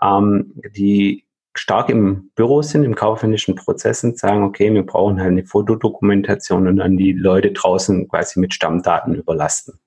[0.00, 1.25] Ähm, die
[1.58, 6.76] stark im Büro sind, im kaufmännischen Prozessen, sagen, okay, wir brauchen halt eine Fotodokumentation und
[6.76, 9.78] dann die Leute draußen quasi mit Stammdaten überlasten.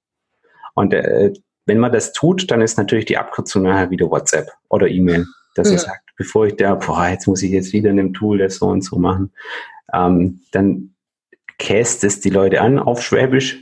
[0.74, 1.34] Und äh,
[1.66, 5.68] wenn man das tut, dann ist natürlich die Abkürzung nachher wieder WhatsApp oder E-Mail, dass
[5.68, 5.74] ja.
[5.76, 8.56] er sagt, bevor ich da, boah, jetzt muss ich jetzt wieder in dem Tool das
[8.56, 9.32] so und so machen,
[9.94, 10.96] ähm, dann
[11.60, 13.62] käst es die Leute an auf Schwäbisch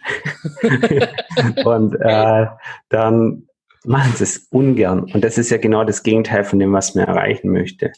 [1.66, 2.46] und äh,
[2.90, 3.47] dann
[3.88, 5.12] machen sie es ungern.
[5.14, 7.92] Und das ist ja genau das Gegenteil von dem, was man erreichen möchte.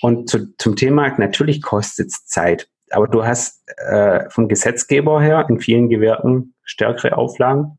[0.00, 2.68] Und zu, zum Thema, natürlich kostet es Zeit.
[2.90, 7.78] Aber du hast äh, vom Gesetzgeber her in vielen Gewerken stärkere Auflagen.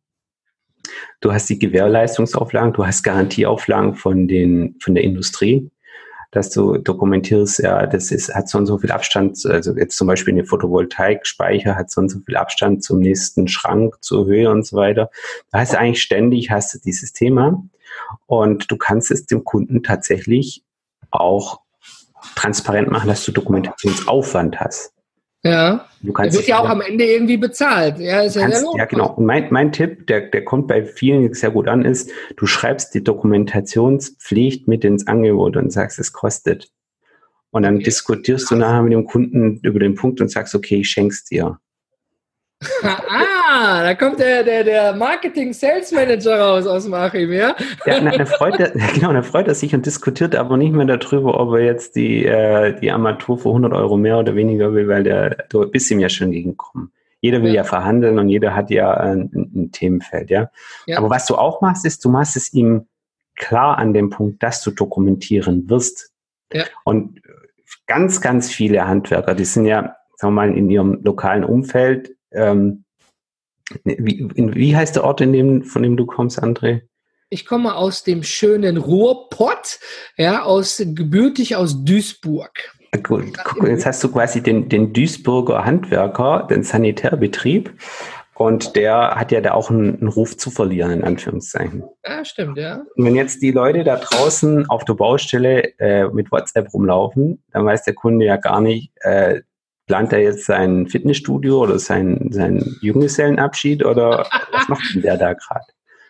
[1.19, 5.69] Du hast die Gewährleistungsauflagen, du hast Garantieauflagen von, den, von der Industrie
[6.31, 10.07] dass du dokumentierst, ja, das ist, hat so und so viel Abstand, also jetzt zum
[10.07, 14.65] Beispiel eine Photovoltaik-Speicher hat so und so viel Abstand zum nächsten Schrank, zur Höhe und
[14.65, 15.09] so weiter.
[15.51, 17.61] Da hast du eigentlich ständig hast du dieses Thema
[18.25, 20.63] und du kannst es dem Kunden tatsächlich
[21.11, 21.59] auch
[22.35, 24.93] transparent machen, dass du Dokumentationsaufwand hast.
[25.43, 25.87] Ja.
[26.01, 27.99] Du kannst wird ja auch am Ende irgendwie bezahlt.
[27.99, 29.13] Ja, ist ja, kannst, ja genau.
[29.13, 32.93] Und mein, mein Tipp, der, der kommt bei vielen sehr gut an, ist, du schreibst
[32.93, 36.71] die Dokumentationspflicht mit ins Angebot und sagst, es kostet.
[37.49, 37.85] Und dann okay.
[37.85, 41.59] diskutierst du nachher mit dem Kunden über den Punkt und sagst, okay, ich schenk's dir.
[42.83, 47.55] Ah, da kommt der, der, der Marketing-Sales-Manager raus aus dem Achim, ja?
[47.85, 50.85] Ja, dann, dann, freut er, genau, dann freut er sich und diskutiert aber nicht mehr
[50.85, 54.87] darüber, ob er jetzt die, äh, die Armatur für 100 Euro mehr oder weniger will,
[54.87, 56.91] weil der, du bist ihm ja schon gegenkommen.
[57.19, 57.57] Jeder will ja.
[57.57, 60.49] ja verhandeln und jeder hat ja ein, ein Themenfeld, ja?
[60.85, 60.97] ja?
[60.97, 62.87] Aber was du auch machst, ist, du machst es ihm
[63.35, 66.11] klar an dem Punkt, dass du dokumentieren wirst.
[66.51, 66.65] Ja.
[66.83, 67.21] Und
[67.87, 72.83] ganz, ganz viele Handwerker, die sind ja, sagen wir mal, in ihrem lokalen Umfeld ähm,
[73.83, 76.81] wie, wie heißt der Ort, in dem, von dem du kommst, André?
[77.29, 79.79] Ich komme aus dem schönen Ruhrpott,
[80.17, 82.51] ja, aus, gebürtig aus Duisburg.
[83.03, 87.73] Gut, guck, jetzt hast du quasi den, den Duisburger Handwerker, den Sanitärbetrieb,
[88.41, 91.83] und der hat ja da auch einen, einen, Ruf zu verlieren, in Anführungszeichen.
[92.03, 92.81] Ja, stimmt, ja.
[92.95, 97.65] Und wenn jetzt die Leute da draußen auf der Baustelle äh, mit WhatsApp rumlaufen, dann
[97.65, 99.41] weiß der Kunde ja gar nicht, äh,
[99.87, 105.33] plant er jetzt sein Fitnessstudio oder sein, sein Junggesellenabschied oder was macht denn der da
[105.33, 105.65] gerade?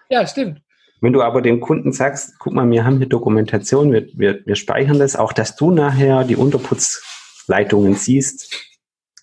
[0.10, 0.62] Ja, stimmt.
[1.02, 4.56] Wenn du aber dem Kunden sagst, guck mal, wir haben hier Dokumentation, wir, wir, wir
[4.56, 8.56] speichern das, auch dass du nachher die Unterputzleitungen siehst,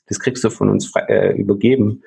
[0.06, 2.02] das kriegst du von uns äh, übergeben.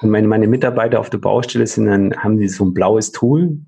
[0.00, 3.58] Und wenn meine Mitarbeiter auf der Baustelle sind, dann haben die so ein blaues Tool.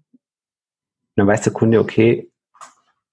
[1.16, 2.31] Dann weiß der Kunde, okay,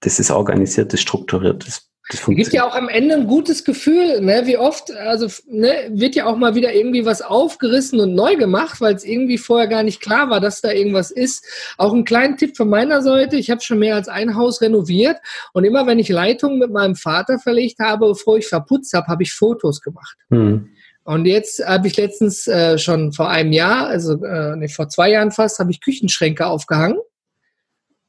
[0.02, 4.44] das ist organisiert, das strukturiert, das gibt ja auch am Ende ein gutes Gefühl, ne?
[4.46, 8.80] wie oft, also ne, wird ja auch mal wieder irgendwie was aufgerissen und neu gemacht,
[8.80, 11.46] weil es irgendwie vorher gar nicht klar war, dass da irgendwas ist.
[11.78, 15.18] Auch ein kleiner Tipp von meiner Seite, ich habe schon mehr als ein Haus renoviert
[15.52, 19.24] und immer wenn ich Leitungen mit meinem Vater verlegt habe, bevor ich verputzt habe, habe
[19.24, 20.18] ich Fotos gemacht.
[20.30, 20.70] Hm.
[21.04, 25.12] Und jetzt habe ich letztens äh, schon vor einem Jahr, also äh, nee, vor zwei
[25.12, 27.00] Jahren fast, habe ich Küchenschränke aufgehangen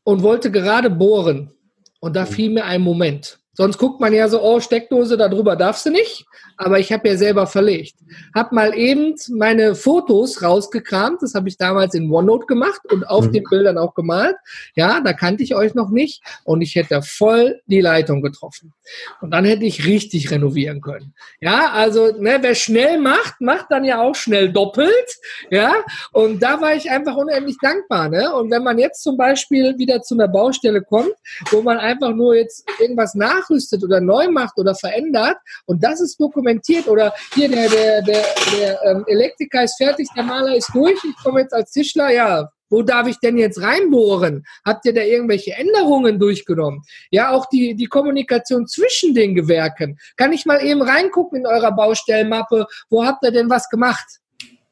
[0.04, 1.52] und wollte gerade bohren.
[2.00, 2.32] Und da hm.
[2.32, 3.40] fiel mir ein Moment.
[3.58, 6.26] Sonst guckt man ja so, oh, Steckdose, darüber darfst du nicht.
[6.58, 7.96] Aber ich habe ja selber verlegt.
[8.34, 11.22] Hab mal eben meine Fotos rausgekramt.
[11.22, 13.32] Das habe ich damals in OneNote gemacht und auf mhm.
[13.32, 14.36] den Bildern auch gemalt.
[14.74, 16.22] Ja, da kannte ich euch noch nicht.
[16.44, 18.74] Und ich hätte voll die Leitung getroffen.
[19.20, 21.14] Und dann hätte ich richtig renovieren können.
[21.40, 25.16] Ja, also, ne, wer schnell macht, macht dann ja auch schnell doppelt.
[25.50, 25.72] Ja,
[26.12, 28.08] und da war ich einfach unendlich dankbar.
[28.08, 28.32] Ne?
[28.34, 31.14] Und wenn man jetzt zum Beispiel wieder zu einer Baustelle kommt,
[31.50, 36.00] wo man einfach nur jetzt irgendwas nach nachrüstet oder neu macht oder verändert und das
[36.00, 36.47] ist dokumentiert
[36.87, 38.24] oder hier der, der, der,
[38.58, 42.48] der ähm, Elektriker ist fertig, der Maler ist durch, ich komme jetzt als Tischler, ja,
[42.70, 44.44] wo darf ich denn jetzt reinbohren?
[44.64, 46.82] Habt ihr da irgendwelche Änderungen durchgenommen?
[47.11, 49.98] Ja, auch die, die Kommunikation zwischen den Gewerken.
[50.16, 52.66] Kann ich mal eben reingucken in eurer Baustellenmappe?
[52.90, 54.04] Wo habt ihr denn was gemacht?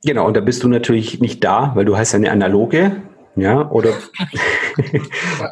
[0.04, 3.02] Genau, und da bist du natürlich nicht da, weil du hast ja eine analoge
[3.36, 3.92] ja, oder,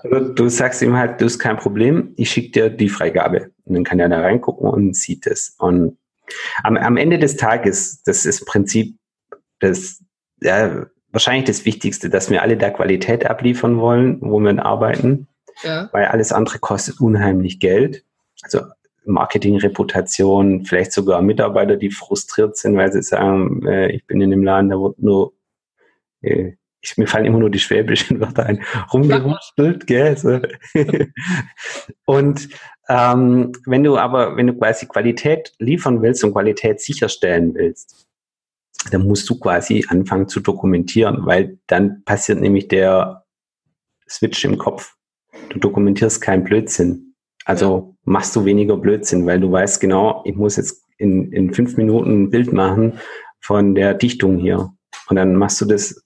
[0.34, 3.50] du sagst ihm halt, du hast kein Problem, ich schicke dir die Freigabe.
[3.64, 5.54] Und dann kann er da reingucken und sieht es.
[5.58, 5.98] Und
[6.62, 8.96] am, am Ende des Tages, das ist im Prinzip
[9.60, 10.02] das,
[10.40, 15.28] ja, wahrscheinlich das Wichtigste, dass wir alle da Qualität abliefern wollen, wo wir arbeiten.
[15.62, 15.88] Ja.
[15.92, 18.04] Weil alles andere kostet unheimlich Geld.
[18.42, 18.62] Also
[19.06, 24.30] Marketing, Reputation, vielleicht sogar Mitarbeiter, die frustriert sind, weil sie sagen, äh, ich bin in
[24.30, 25.34] dem Laden, da wird nur
[26.22, 30.16] äh, ich, mir fallen immer nur die schwäbischen Wörter ein, rumgewurstelt, gell?
[30.16, 30.40] So.
[32.04, 32.48] und
[32.88, 38.06] ähm, wenn du aber, wenn du quasi Qualität liefern willst und Qualität sicherstellen willst,
[38.90, 43.24] dann musst du quasi anfangen zu dokumentieren, weil dann passiert nämlich der
[44.08, 44.94] Switch im Kopf.
[45.48, 47.14] Du dokumentierst keinen Blödsinn.
[47.44, 47.96] Also ja.
[48.04, 52.24] machst du weniger Blödsinn, weil du weißt genau, ich muss jetzt in, in fünf Minuten
[52.24, 52.98] ein Bild machen
[53.40, 54.72] von der Dichtung hier.
[55.08, 56.04] Und dann machst du das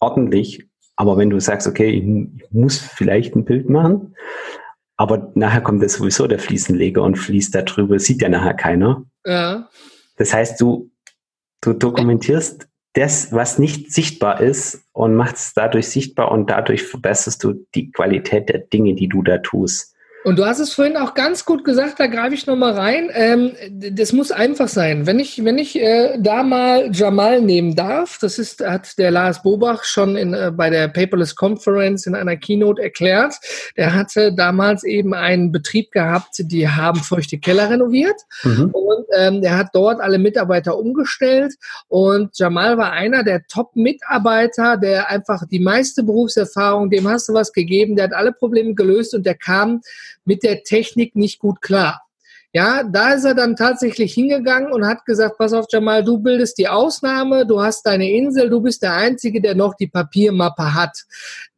[0.00, 4.16] ordentlich Aber wenn du sagst, okay, ich muss vielleicht ein Bild machen,
[4.98, 9.04] aber nachher kommt das sowieso der Fliesenleger und fließt da drüber, sieht ja nachher keiner.
[9.24, 9.70] Ja.
[10.16, 10.90] Das heißt, du,
[11.60, 17.44] du dokumentierst das, was nicht sichtbar ist und machst es dadurch sichtbar und dadurch verbesserst
[17.44, 19.94] du die Qualität der Dinge, die du da tust.
[20.28, 23.08] Und du hast es vorhin auch ganz gut gesagt, da greife ich nochmal rein.
[23.14, 25.06] Ähm, das muss einfach sein.
[25.06, 29.42] Wenn ich, wenn ich äh, da mal Jamal nehmen darf, das ist, hat der Lars
[29.42, 33.36] Bobach schon in, äh, bei der Paperless Conference in einer Keynote erklärt.
[33.78, 38.20] Der hatte damals eben einen Betrieb gehabt, die haben feuchte Keller renoviert.
[38.42, 38.68] Mhm.
[38.70, 41.54] Und ähm, der hat dort alle Mitarbeiter umgestellt.
[41.86, 47.54] Und Jamal war einer der Top-Mitarbeiter, der einfach die meiste Berufserfahrung, dem hast du was
[47.54, 49.80] gegeben, der hat alle Probleme gelöst und der kam
[50.28, 52.02] mit der Technik nicht gut klar.
[52.54, 56.56] Ja, da ist er dann tatsächlich hingegangen und hat gesagt, pass auf, Jamal, du bildest
[56.56, 61.04] die Ausnahme, du hast deine Insel, du bist der Einzige, der noch die Papiermappe hat.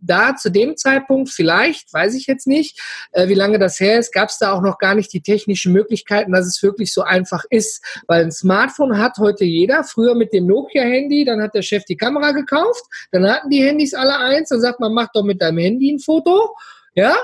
[0.00, 2.80] Da zu dem Zeitpunkt vielleicht, weiß ich jetzt nicht,
[3.12, 5.72] äh, wie lange das her ist, gab es da auch noch gar nicht die technischen
[5.72, 7.85] Möglichkeiten, dass es wirklich so einfach ist.
[8.09, 11.96] Weil ein Smartphone hat heute jeder, früher mit dem Nokia-Handy, dann hat der Chef die
[11.96, 15.59] Kamera gekauft, dann hatten die Handys alle eins, dann sagt man, mach doch mit deinem
[15.59, 16.56] Handy ein Foto.
[16.94, 17.16] Ja,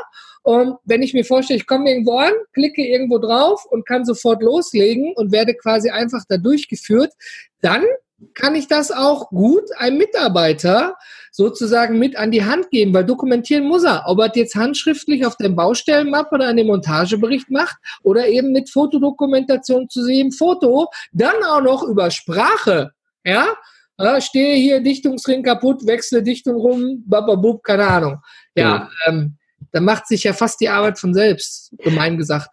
[0.46, 4.44] und wenn ich mir vorstelle, ich komme irgendwo an, klicke irgendwo drauf und kann sofort
[4.44, 7.12] loslegen und werde quasi einfach da durchgeführt,
[7.62, 7.82] dann
[8.34, 10.94] kann ich das auch gut einem Mitarbeiter
[11.32, 15.36] sozusagen mit an die Hand geben, weil dokumentieren muss er, ob er jetzt handschriftlich auf
[15.36, 21.42] der Baustellenmappe oder an dem Montagebericht macht oder eben mit Fotodokumentation zu sehen, Foto, dann
[21.42, 22.92] auch noch über Sprache,
[23.24, 23.48] ja,
[23.98, 28.18] ja stehe hier, Dichtungsring kaputt, wechsle Dichtung rum, bababub, keine Ahnung.
[28.54, 28.90] Ja, ja.
[29.08, 29.36] Ähm,
[29.72, 32.50] da macht sich ja fast die Arbeit von selbst, gemein gesagt.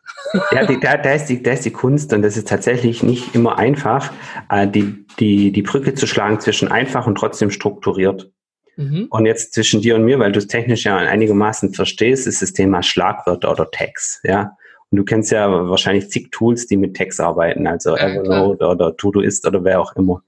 [0.52, 3.36] Ja, die, da, da, ist die, da ist die Kunst und das ist tatsächlich nicht
[3.36, 4.12] immer einfach,
[4.50, 8.32] äh, die, die, die Brücke zu schlagen zwischen einfach und trotzdem strukturiert.
[8.76, 9.08] Mhm.
[9.10, 12.54] Und jetzt zwischen dir und mir, weil du es technisch ja einigermaßen verstehst, ist das
[12.54, 14.58] Thema Schlagwörter oder Tags, ja.
[14.90, 18.96] Und du kennst ja wahrscheinlich zig Tools, die mit Tags arbeiten, also ja, Evernote oder
[18.96, 20.22] Todoist oder wer auch immer.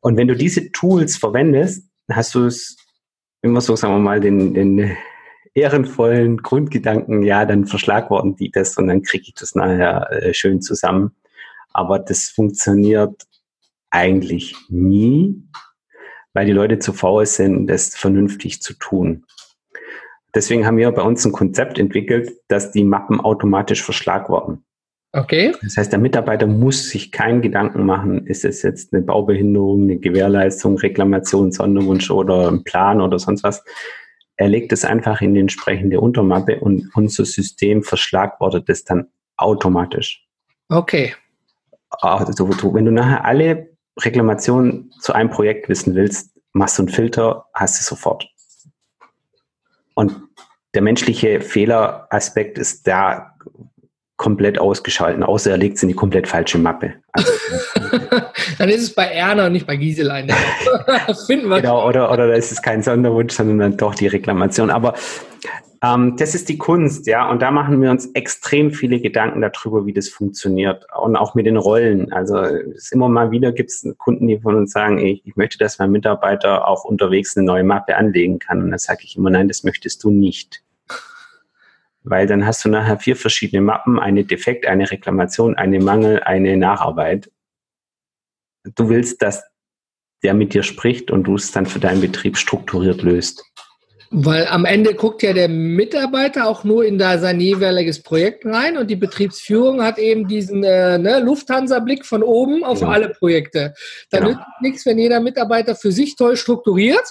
[0.00, 2.76] Und wenn du diese Tools verwendest, hast du es
[3.42, 4.96] immer so, sagen wir mal, den, den
[5.58, 10.60] ehrenvollen Grundgedanken, ja, dann verschlagworten die das und dann kriege ich das nachher äh, schön
[10.60, 11.12] zusammen.
[11.72, 13.26] Aber das funktioniert
[13.90, 15.42] eigentlich nie,
[16.32, 19.24] weil die Leute zu faul sind, das vernünftig zu tun.
[20.34, 24.64] Deswegen haben wir bei uns ein Konzept entwickelt, dass die Mappen automatisch verschlagworten.
[25.12, 25.54] Okay.
[25.62, 29.96] Das heißt, der Mitarbeiter muss sich keinen Gedanken machen, ist es jetzt eine Baubehinderung, eine
[29.96, 33.64] Gewährleistung, Reklamation, Sonderwunsch oder ein Plan oder sonst was,
[34.38, 40.24] er legt es einfach in die entsprechende Untermappe und unser System verschlagwortet es dann automatisch.
[40.68, 41.14] Okay.
[41.90, 47.46] Also, wenn du nachher alle Reklamationen zu einem Projekt wissen willst, machst du einen Filter,
[47.52, 48.28] hast du sofort.
[49.94, 50.14] Und
[50.72, 53.34] der menschliche Fehleraspekt ist da
[54.18, 56.92] komplett ausgeschalten, außer er legt es in die komplett falsche Mappe.
[57.12, 57.32] Also,
[58.58, 60.18] dann ist es bei Erna und nicht bei Gisela.
[60.28, 60.34] Ne?
[61.26, 61.60] Finden wir.
[61.60, 64.70] Genau, oder, oder da ist es kein Sonderwunsch, sondern dann doch die Reklamation.
[64.70, 64.94] Aber
[65.82, 69.86] ähm, das ist die Kunst, ja, und da machen wir uns extrem viele Gedanken darüber,
[69.86, 72.12] wie das funktioniert und auch mit den Rollen.
[72.12, 75.58] Also es immer mal wieder gibt es Kunden, die von uns sagen, ich, ich möchte,
[75.58, 78.62] dass mein Mitarbeiter auch unterwegs eine neue Mappe anlegen kann.
[78.64, 80.62] Und da sage ich immer, nein, das möchtest du nicht
[82.10, 86.56] weil dann hast du nachher vier verschiedene Mappen, eine Defekt, eine Reklamation, eine Mangel, eine
[86.56, 87.30] Nacharbeit.
[88.74, 89.42] Du willst, dass
[90.22, 93.44] der mit dir spricht und du es dann für deinen Betrieb strukturiert löst.
[94.10, 98.78] Weil am Ende guckt ja der Mitarbeiter auch nur in da sein jeweiliges Projekt rein
[98.78, 102.92] und die Betriebsführung hat eben diesen äh, ne, Lufthansa-Blick von oben auf genau.
[102.92, 103.74] alle Projekte.
[104.10, 104.30] Da genau.
[104.30, 107.04] nützt nichts, wenn jeder Mitarbeiter für sich toll strukturiert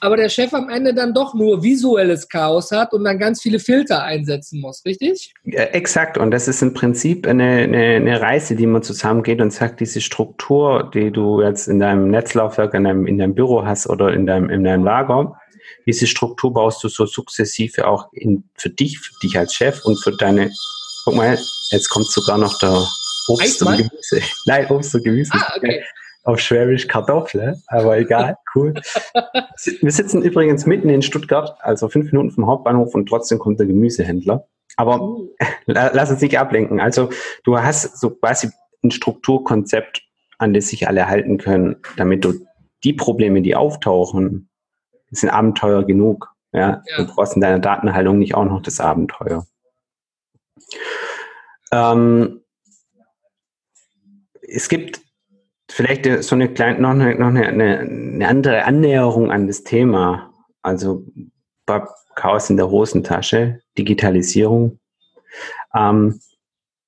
[0.00, 3.58] aber der Chef am Ende dann doch nur visuelles Chaos hat und dann ganz viele
[3.58, 5.34] Filter einsetzen muss, richtig?
[5.44, 6.18] Ja, exakt.
[6.18, 10.00] Und das ist im Prinzip eine, eine, eine Reise, die man zusammengeht und sagt, diese
[10.00, 14.26] Struktur, die du jetzt in deinem Netzlaufwerk, in deinem, in deinem Büro hast oder in
[14.26, 15.36] deinem, in deinem Lager,
[15.86, 20.02] diese Struktur baust du so sukzessive auch in, für dich, für dich als Chef und
[20.02, 20.50] für deine,
[21.04, 21.38] guck mal,
[21.70, 22.86] jetzt kommt sogar noch der
[23.28, 24.22] Obst und Gemüse.
[24.46, 25.32] Nein, Obst und Gemüse.
[25.34, 25.82] Ah, okay
[26.28, 28.74] auf Schwäbisch Kartoffel, aber egal, cool.
[28.74, 33.66] Wir sitzen übrigens mitten in Stuttgart, also fünf Minuten vom Hauptbahnhof und trotzdem kommt der
[33.66, 34.46] Gemüsehändler.
[34.76, 35.20] Aber
[35.64, 36.80] lass uns nicht ablenken.
[36.80, 37.08] Also
[37.44, 38.50] du hast so quasi
[38.84, 40.02] ein Strukturkonzept,
[40.36, 42.34] an das sich alle halten können, damit du
[42.84, 44.50] die Probleme, die auftauchen,
[45.10, 46.28] sind Abenteuer genug.
[46.52, 46.82] Ja?
[46.84, 46.96] ja.
[46.98, 49.46] Du brauchst in deiner Datenhaltung nicht auch noch das Abenteuer.
[51.72, 52.42] Ähm,
[54.42, 55.07] es gibt
[55.70, 60.32] vielleicht so eine kleine, noch, eine, noch eine, eine andere Annäherung an das Thema.
[60.62, 61.04] Also
[62.14, 64.78] Chaos in der Hosentasche, Digitalisierung.
[65.74, 66.20] Ähm,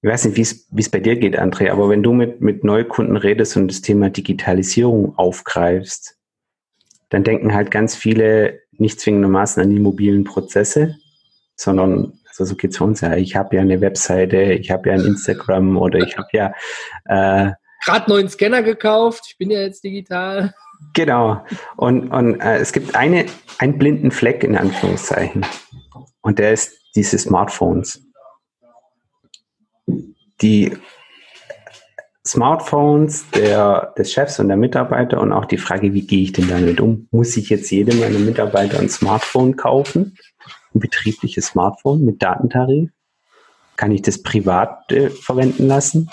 [0.03, 0.37] ich weiß nicht,
[0.71, 3.83] wie es bei dir geht, André, aber wenn du mit, mit Neukunden redest und das
[3.83, 6.16] Thema Digitalisierung aufgreifst,
[7.11, 10.97] dann denken halt ganz viele nicht zwingendermaßen an die mobilen Prozesse,
[11.55, 15.05] sondern, also so geht's uns ja, ich habe ja eine Webseite, ich habe ja ein
[15.05, 16.55] Instagram oder ich habe ja
[17.05, 17.53] äh,
[17.85, 20.55] gerade neuen Scanner gekauft, ich bin ja jetzt digital.
[20.95, 21.45] Genau.
[21.77, 23.27] Und, und äh, es gibt eine,
[23.59, 25.45] einen blinden Fleck in Anführungszeichen.
[26.23, 28.03] Und der ist diese Smartphones.
[30.40, 30.77] Die
[32.27, 36.49] Smartphones der, des Chefs und der Mitarbeiter und auch die Frage, wie gehe ich denn
[36.49, 37.09] damit um?
[37.11, 40.16] Muss ich jetzt jedem meiner Mitarbeiter ein Smartphone kaufen?
[40.75, 42.90] Ein betriebliches Smartphone mit Datentarif?
[43.77, 46.11] Kann ich das privat äh, verwenden lassen?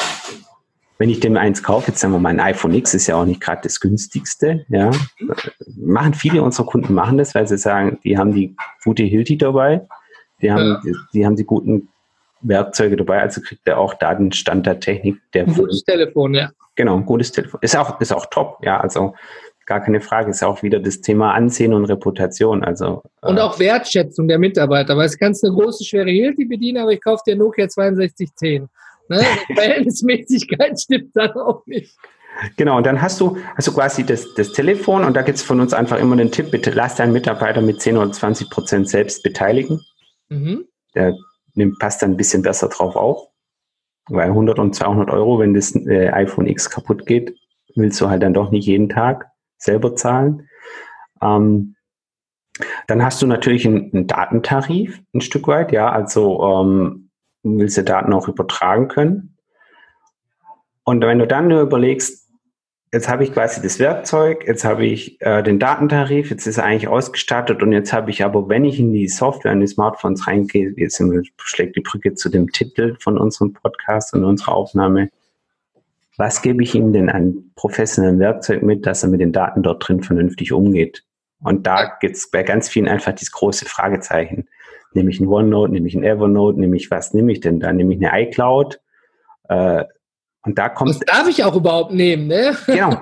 [0.97, 3.25] Wenn ich dem eins kaufe, jetzt sagen wir mal, ein iPhone X ist ja auch
[3.25, 4.91] nicht gerade das günstigste, ja.
[5.75, 9.87] Machen viele unserer Kunden machen das, weil sie sagen, die haben die gute Hilti dabei,
[10.41, 10.93] die haben, ja.
[11.13, 11.89] die, haben die guten
[12.41, 15.19] Werkzeuge dabei, also kriegt er auch Datenstand der Technik.
[15.33, 16.51] Der ein gutes Telefon, ja.
[16.75, 17.59] Genau, ein gutes Telefon.
[17.63, 19.13] Ist auch, ist auch top, ja, also
[19.65, 20.31] gar keine Frage.
[20.31, 22.63] Ist auch wieder das Thema Ansehen und Reputation.
[22.63, 26.81] Also, und äh, auch Wertschätzung der Mitarbeiter, weil es kannst eine große, schwere Hilti bedienen,
[26.81, 28.69] aber ich kaufe dir Nokia 6210.
[29.09, 29.23] Ne?
[29.49, 31.95] Die Verhältnismäßigkeit stimmt dann auch nicht.
[32.55, 35.43] Genau, und dann hast du, hast du quasi das, das Telefon und da gibt es
[35.43, 38.89] von uns einfach immer den Tipp, bitte lass deinen Mitarbeiter mit 10 oder 20 Prozent
[38.89, 39.81] selbst beteiligen.
[40.29, 40.65] Mhm.
[40.93, 41.15] Der
[41.55, 43.27] nimmt, passt dann ein bisschen besser drauf auf.
[44.09, 47.35] Weil 100 und 200 Euro, wenn das äh, iPhone X kaputt geht,
[47.75, 50.47] willst du halt dann doch nicht jeden Tag selber zahlen.
[51.21, 51.75] Ähm,
[52.87, 57.06] dann hast du natürlich einen, einen, Datentarif ein Stück weit, ja, also ähm,
[57.57, 59.37] willst die Daten auch übertragen können.
[60.83, 62.27] Und wenn du dann nur überlegst,
[62.93, 66.63] jetzt habe ich quasi das Werkzeug, jetzt habe ich äh, den Datentarif, jetzt ist er
[66.63, 70.27] eigentlich ausgestattet und jetzt habe ich aber, wenn ich in die Software, in die Smartphones
[70.27, 71.01] reingehe, jetzt
[71.37, 75.09] schlägt die Brücke zu dem Titel von unserem Podcast und unserer Aufnahme,
[76.17, 79.87] was gebe ich ihm denn an professionellem Werkzeug mit, dass er mit den Daten dort
[79.87, 81.03] drin vernünftig umgeht?
[81.43, 84.47] Und da gibt es bei ganz vielen einfach dieses große Fragezeichen.
[84.93, 87.71] Nehme ich ein OneNote, nehme ich ein Evernote, nehme ich was, nehme ich denn da?
[87.73, 88.79] Nehme ich eine iCloud?
[89.49, 89.83] Äh,
[90.43, 90.91] und da kommt.
[90.91, 92.55] Was darf ich auch überhaupt nehmen, ne?
[92.65, 93.01] Genau.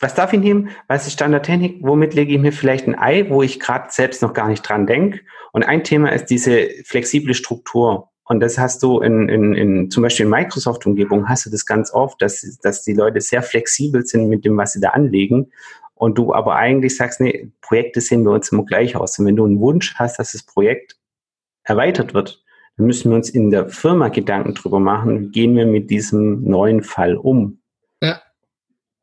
[0.00, 0.70] Was darf ich nehmen?
[0.88, 1.78] Was ist Standardtechnik?
[1.80, 4.86] Womit lege ich mir vielleicht ein Ei, wo ich gerade selbst noch gar nicht dran
[4.86, 5.20] denke?
[5.52, 8.10] Und ein Thema ist diese flexible Struktur.
[8.24, 11.92] Und das hast du in, in, in zum Beispiel in Microsoft-Umgebung hast du das ganz
[11.92, 15.52] oft, dass, dass die Leute sehr flexibel sind mit dem, was sie da anlegen
[15.94, 19.18] und du aber eigentlich sagst, nee, Projekte sehen wir uns immer gleich aus.
[19.18, 20.96] Und wenn du einen Wunsch hast, dass das Projekt
[21.64, 22.42] erweitert wird,
[22.76, 26.42] dann müssen wir uns in der Firma Gedanken drüber machen, wie gehen wir mit diesem
[26.44, 27.60] neuen Fall um.
[28.02, 28.20] Ja.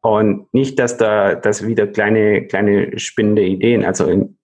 [0.01, 4.37] Und nicht, dass da dass wieder kleine, kleine spinnende Ideen, also in,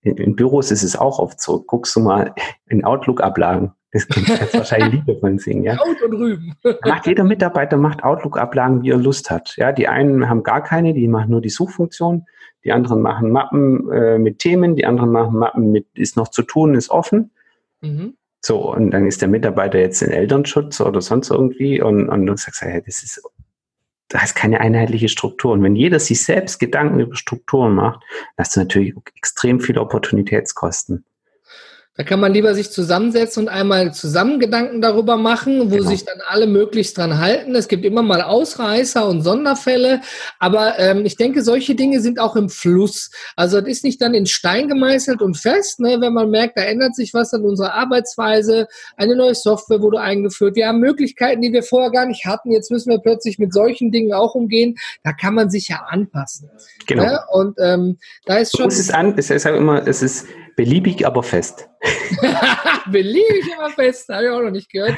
[0.00, 1.62] in, in Büros ist es auch oft so.
[1.62, 2.34] Guckst du mal
[2.68, 3.72] in Outlook-Ablagen.
[3.92, 5.76] Das du jetzt wahrscheinlich lieber von singen, ja.
[5.76, 6.54] Kraut und Rüben.
[6.86, 9.54] macht jeder Mitarbeiter macht Outlook-Ablagen, wie er Lust hat.
[9.56, 12.24] Ja, die einen haben gar keine, die machen nur die Suchfunktion.
[12.64, 16.42] Die anderen machen Mappen äh, mit Themen, die anderen machen Mappen mit ist noch zu
[16.42, 17.32] tun, ist offen.
[17.82, 18.16] Mhm.
[18.44, 22.36] So, und dann ist der Mitarbeiter jetzt in Elternschutz oder sonst irgendwie und, und du
[22.36, 23.22] sagst, ja, das ist,
[24.08, 25.52] da ist keine einheitliche Struktur.
[25.52, 28.02] Und wenn jeder sich selbst Gedanken über Strukturen macht,
[28.36, 31.04] hast du natürlich extrem viele Opportunitätskosten.
[31.94, 35.90] Da kann man lieber sich zusammensetzen und einmal zusammen Gedanken darüber machen, wo genau.
[35.90, 37.54] sich dann alle möglichst dran halten.
[37.54, 40.00] Es gibt immer mal Ausreißer und Sonderfälle,
[40.38, 43.10] aber ähm, ich denke, solche Dinge sind auch im Fluss.
[43.36, 46.62] Also es ist nicht dann in Stein gemeißelt und fest, ne, wenn man merkt, da
[46.62, 51.52] ändert sich was an unserer Arbeitsweise, eine neue Software wurde eingeführt, wir haben Möglichkeiten, die
[51.52, 54.76] wir vorher gar nicht hatten, jetzt müssen wir plötzlich mit solchen Dingen auch umgehen.
[55.04, 56.48] Da kann man sich ja anpassen.
[56.86, 57.02] Genau.
[57.02, 57.20] Ne?
[57.32, 58.68] Und ähm, da ist schon.
[58.68, 61.68] Es ist an, es ist immer, es ist Beliebig, aber fest.
[62.90, 64.96] beliebig, aber fest, habe ich auch noch nicht gehört.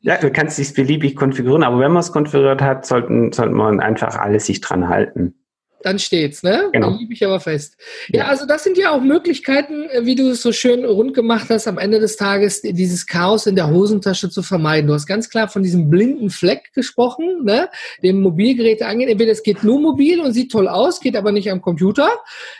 [0.00, 3.80] ja, du kannst dich beliebig konfigurieren, aber wenn man es konfiguriert hat, sollten, sollte man
[3.80, 5.34] einfach alles sich dran halten
[5.82, 6.68] dann steht's, ne?
[6.72, 6.90] Genau.
[6.90, 7.76] Dann liebe ich aber fest.
[8.08, 11.14] Ja, ja, also das sind ja auch Möglichkeiten, äh, wie du es so schön rund
[11.14, 14.88] gemacht hast, am Ende des Tages dieses Chaos in der Hosentasche zu vermeiden.
[14.88, 17.68] Du hast ganz klar von diesem blinden Fleck gesprochen, ne?
[18.02, 19.08] Dem Mobilgerät angehen.
[19.08, 22.08] Entweder es geht nur mobil und sieht toll aus, geht aber nicht am Computer.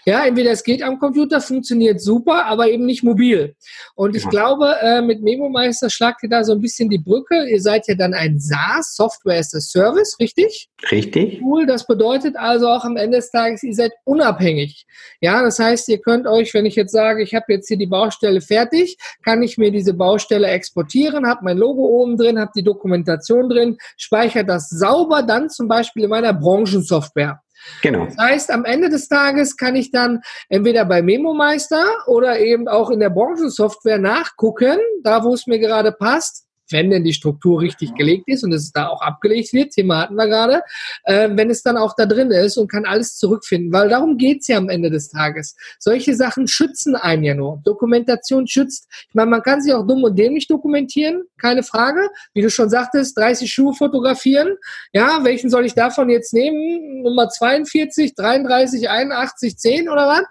[0.05, 3.57] Ja, entweder es geht am Computer, funktioniert super, aber eben nicht mobil.
[3.95, 4.31] Und ich ja.
[4.31, 7.49] glaube, äh, mit Memo Meister schlagt ihr da so ein bisschen die Brücke.
[7.49, 10.69] Ihr seid ja dann ein SaaS, Software as a Service, richtig?
[10.91, 11.41] Richtig.
[11.43, 11.67] Cool.
[11.67, 14.87] Das bedeutet also auch am Ende des Tages, ihr seid unabhängig.
[15.21, 17.87] Ja, das heißt, ihr könnt euch, wenn ich jetzt sage, ich habe jetzt hier die
[17.87, 22.65] Baustelle fertig, kann ich mir diese Baustelle exportieren, habe mein Logo oben drin, habe die
[22.65, 27.41] Dokumentation drin, speichere das sauber dann zum Beispiel in meiner Branchensoftware.
[27.83, 28.07] Genau.
[28.07, 32.69] Das heißt, am Ende des Tages kann ich dann entweder bei Memo Meister oder eben
[32.69, 37.61] auch in der Branchensoftware nachgucken, da wo es mir gerade passt, wenn denn die Struktur
[37.61, 40.63] richtig gelegt ist und es da auch abgelegt wird, Thema hatten wir gerade,
[41.05, 44.49] äh, wenn es dann auch da drin ist und kann alles zurückfinden, weil darum geht's
[44.49, 45.57] ja am Ende des Tages.
[45.79, 47.61] Solche Sachen schützen einen ja nur.
[47.65, 48.89] Dokumentation schützt.
[49.09, 52.09] Ich meine, man kann sich auch dumm und dämlich dokumentieren, keine Frage.
[52.35, 54.57] Wie du schon sagtest, 30 Schuhe fotografieren.
[54.93, 57.03] Ja, welchen soll ich davon jetzt nehmen?
[57.03, 60.23] Nummer 42, 33, 81, 10 oder was?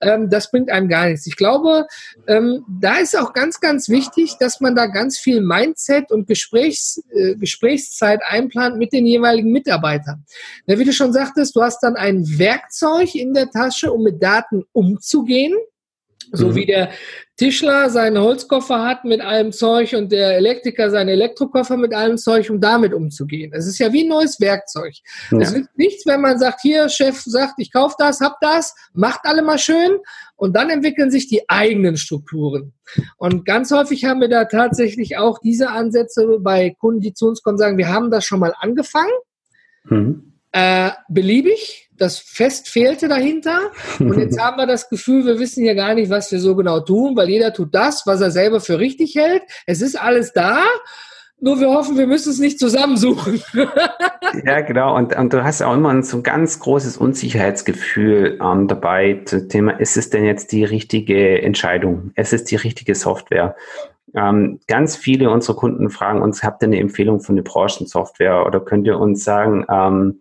[0.00, 1.26] Ähm, das bringt einem gar nichts.
[1.26, 1.86] Ich glaube,
[2.26, 6.26] ähm, da ist auch ganz, ganz wichtig, dass man da ganz viel meint Mindset und
[6.26, 10.24] Gesprächs, äh, Gesprächszeit einplant mit den jeweiligen Mitarbeitern.
[10.66, 14.22] Ja, wie du schon sagtest, du hast dann ein Werkzeug in der Tasche, um mit
[14.22, 15.54] Daten umzugehen.
[16.32, 16.54] So mhm.
[16.54, 16.90] wie der
[17.36, 22.50] Tischler seinen Holzkoffer hat mit allem Zeug und der Elektriker seinen Elektrokoffer mit allem Zeug,
[22.50, 23.52] um damit umzugehen.
[23.54, 24.94] Es ist ja wie ein neues Werkzeug.
[25.30, 25.38] Ja.
[25.38, 29.20] Es ist nichts, wenn man sagt, hier, Chef sagt, ich kaufe das, hab das, macht
[29.22, 29.98] alle mal schön
[30.36, 32.72] und dann entwickeln sich die eigenen Strukturen.
[33.16, 37.42] Und ganz häufig haben wir da tatsächlich auch diese Ansätze bei Kunden, die zu uns
[37.42, 39.12] kommen, sagen, wir haben das schon mal angefangen.
[39.84, 40.37] Mhm.
[40.52, 43.70] Äh, beliebig, das Fest fehlte dahinter.
[43.98, 46.80] Und jetzt haben wir das Gefühl, wir wissen ja gar nicht, was wir so genau
[46.80, 49.42] tun, weil jeder tut das, was er selber für richtig hält.
[49.66, 50.64] Es ist alles da.
[51.40, 53.40] Nur wir hoffen, wir müssen es nicht zusammensuchen.
[54.44, 54.96] ja, genau.
[54.96, 59.78] Und, und du hast auch immer so ein ganz großes Unsicherheitsgefühl ähm, dabei zum Thema,
[59.78, 62.10] ist es denn jetzt die richtige Entscheidung?
[62.16, 63.54] Ist es die richtige Software?
[64.14, 68.60] Ähm, ganz viele unserer Kunden fragen uns, habt ihr eine Empfehlung von der Branchensoftware oder
[68.60, 70.20] könnt ihr uns sagen, ähm,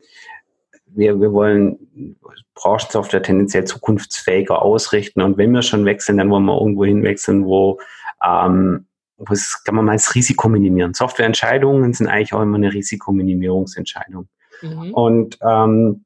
[0.88, 2.18] wir, wir wollen
[2.56, 5.22] Branchensoftware tendenziell zukunftsfähiger ausrichten.
[5.22, 7.80] Und wenn wir schon wechseln, dann wollen wir irgendwo hinwechseln, wo,
[8.26, 10.94] ähm, wo es, kann man mal das Risiko minimieren.
[10.94, 14.28] Softwareentscheidungen sind eigentlich auch immer eine Risikominimierungsentscheidung.
[14.62, 14.94] Mhm.
[14.94, 16.06] Und ähm,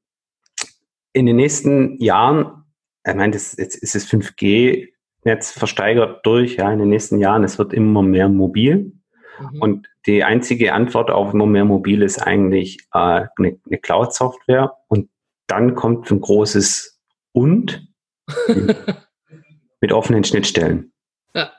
[1.14, 2.64] in den nächsten Jahren,
[3.06, 4.06] ich meine, das, jetzt ist es
[5.24, 8.94] 5G-Netz versteigert durch, ja, in den nächsten Jahren, es wird immer mehr mobil.
[9.40, 9.62] Mhm.
[9.62, 12.98] Und die einzige Antwort auf immer mehr mobil ist eigentlich äh,
[13.38, 14.74] eine, eine Cloud-Software.
[14.88, 15.10] Und
[15.48, 17.00] dann kommt ein großes
[17.34, 17.88] Und
[19.82, 20.92] mit offenen Schnittstellen.
[21.34, 21.52] Ja.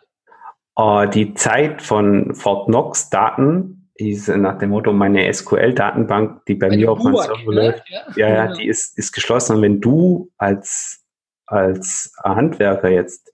[0.77, 6.71] Äh, die Zeit von Fort Knox Daten ist nach dem Motto meine SQL-Datenbank, die bei
[6.71, 7.67] Wenn mir auf meinem Server ne?
[7.67, 9.57] läuft, ja, ja, ja, die ist, ist geschlossen.
[9.57, 11.05] Und wenn du als,
[11.47, 13.33] als Handwerker jetzt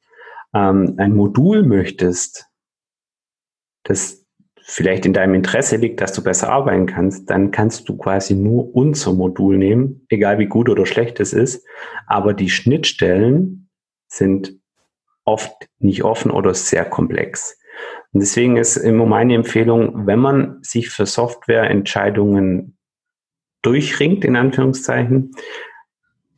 [0.55, 2.47] ähm, ein Modul möchtest,
[3.85, 4.27] das
[4.63, 8.75] vielleicht in deinem Interesse liegt, dass du besser arbeiten kannst, dann kannst du quasi nur
[8.75, 11.67] unser Modul nehmen, egal wie gut oder schlecht es ist.
[12.07, 13.71] Aber die Schnittstellen
[14.09, 14.59] sind
[15.25, 17.59] oft nicht offen oder sehr komplex.
[18.13, 22.77] Und deswegen ist immer meine Empfehlung, wenn man sich für Softwareentscheidungen
[23.63, 25.33] durchringt, in Anführungszeichen,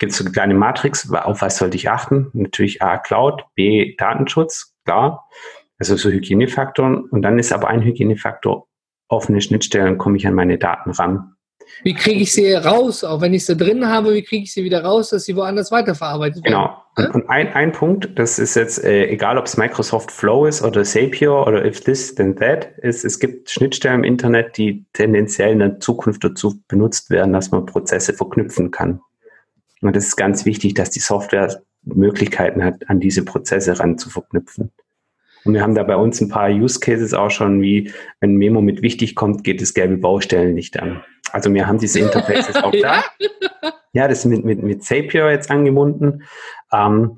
[0.00, 2.30] gibt es eine kleine Matrix, auf was sollte ich achten?
[2.32, 5.28] Natürlich A, Cloud, B, Datenschutz, klar.
[5.78, 7.04] Also so Hygienefaktoren.
[7.04, 8.66] Und dann ist aber ein Hygienefaktor
[9.08, 11.34] offene Schnittstellen, komme ich an meine Daten ran.
[11.82, 13.04] Wie kriege ich sie raus?
[13.04, 15.70] Auch wenn ich sie drin habe, wie kriege ich sie wieder raus, dass sie woanders
[15.70, 16.54] weiterverarbeitet werden?
[16.54, 16.82] Genau.
[16.96, 20.62] Und, und ein, ein Punkt, das ist jetzt äh, egal, ob es Microsoft Flow ist
[20.62, 25.52] oder Zapier oder if this then that, ist, es gibt Schnittstellen im Internet, die tendenziell
[25.52, 29.00] in der Zukunft dazu benutzt werden, dass man Prozesse verknüpfen kann.
[29.80, 34.10] Und das ist ganz wichtig, dass die Software Möglichkeiten hat, an diese Prozesse ran zu
[34.10, 34.70] verknüpfen.
[35.44, 38.60] Und wir haben da bei uns ein paar Use Cases auch schon, wie wenn Memo
[38.60, 41.02] mit wichtig kommt, geht das gelbe Baustellenlicht an.
[41.32, 43.04] Also wir haben diese Interfaces auch da.
[43.92, 46.24] Ja, das ist mit, mit, mit Zapier jetzt angebunden.
[46.72, 47.16] Ähm,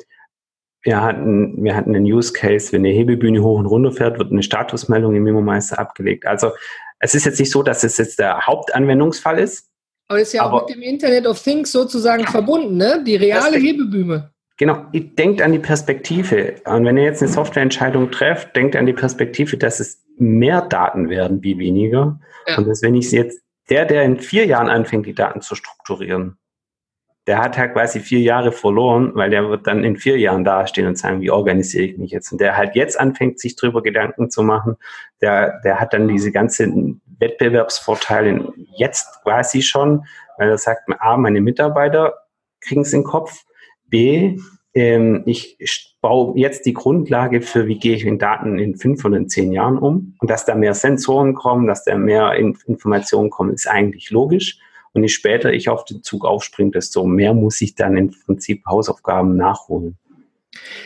[0.82, 4.32] wir hatten, wir hatten einen Use Case, wenn eine Hebebühne hoch und runter fährt, wird
[4.32, 6.26] eine Statusmeldung im Memo-Meister abgelegt.
[6.26, 6.50] Also
[6.98, 9.71] es ist jetzt nicht so, dass es jetzt der Hauptanwendungsfall ist.
[10.12, 13.02] Aber ist ja auch mit dem Internet of Things sozusagen verbunden, ne?
[13.02, 14.30] Die reale Hebebühne.
[14.58, 16.56] Genau, denkt an die Perspektive.
[16.66, 21.08] Und wenn ihr jetzt eine Softwareentscheidung trefft, denkt an die Perspektive, dass es mehr Daten
[21.08, 22.20] werden wie weniger.
[22.46, 22.58] Ja.
[22.58, 23.40] Und dass wenn ich jetzt,
[23.70, 26.36] der, der in vier Jahren anfängt, die Daten zu strukturieren,
[27.26, 30.88] der hat halt quasi vier Jahre verloren, weil der wird dann in vier Jahren dastehen
[30.88, 32.32] und sagen, wie organisiere ich mich jetzt?
[32.32, 34.76] Und der halt jetzt anfängt, sich darüber Gedanken zu machen,
[35.22, 40.04] der, der hat dann diese ganzen Wettbewerbsvorteile jetzt quasi schon,
[40.38, 42.14] weil er sagt, A, meine Mitarbeiter
[42.60, 43.44] kriegen es in den Kopf
[43.88, 44.38] B,
[44.74, 49.16] ähm, ich baue jetzt die Grundlage für, wie gehe ich mit Daten in fünf oder
[49.16, 50.14] in zehn Jahren um.
[50.18, 54.58] Und dass da mehr Sensoren kommen, dass da mehr Informationen kommen, ist eigentlich logisch.
[54.94, 58.64] Und je später ich auf den Zug aufspringe, desto mehr muss ich dann im Prinzip
[58.66, 59.96] Hausaufgaben nachholen.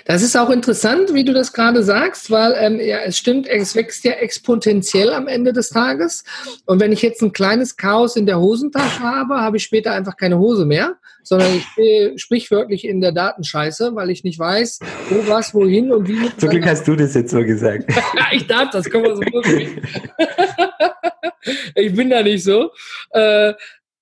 [0.04, 3.74] Das ist auch interessant, wie du das gerade sagst, weil ähm, ja, es stimmt, es
[3.74, 6.22] wächst ja exponentiell am Ende des Tages.
[6.64, 10.16] Und wenn ich jetzt ein kleines Chaos in der Hosentasche habe, habe ich später einfach
[10.16, 10.94] keine Hose mehr,
[11.24, 14.78] sondern ich stehe sprichwörtlich in der Datenscheiße, weil ich nicht weiß,
[15.10, 16.30] wo was, wohin und wie.
[16.36, 17.92] Zum Glück hast du das jetzt so gesagt.
[18.30, 19.22] ich darf das, komm mal so
[21.74, 22.70] Ich bin da nicht so.
[23.10, 23.54] Äh,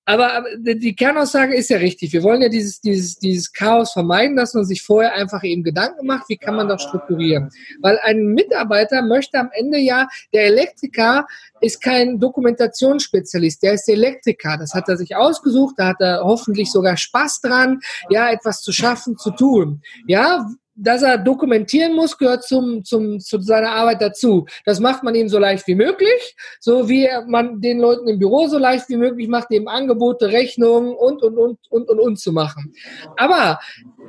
[0.06, 2.12] aber die Kernaussage ist ja richtig.
[2.12, 6.06] Wir wollen ja dieses, dieses, dieses Chaos vermeiden, dass man sich vorher einfach eben Gedanken
[6.06, 7.50] macht, wie kann man das strukturieren.
[7.80, 11.26] Weil ein Mitarbeiter möchte am Ende ja, der Elektriker
[11.60, 14.58] ist kein Dokumentationsspezialist, der ist Elektriker.
[14.58, 17.80] Das hat er sich ausgesucht, da hat er hoffentlich sogar Spaß dran,
[18.10, 19.80] ja, etwas zu schaffen, zu tun.
[20.06, 20.46] Ja,
[20.76, 24.46] dass er dokumentieren muss, gehört zum, zum, zu seiner Arbeit dazu.
[24.64, 28.48] Das macht man ihm so leicht wie möglich, so wie man den Leuten im Büro
[28.48, 32.32] so leicht wie möglich macht, eben Angebote, Rechnungen und, und, und, und, und, und zu
[32.32, 32.74] machen.
[33.16, 33.60] Aber,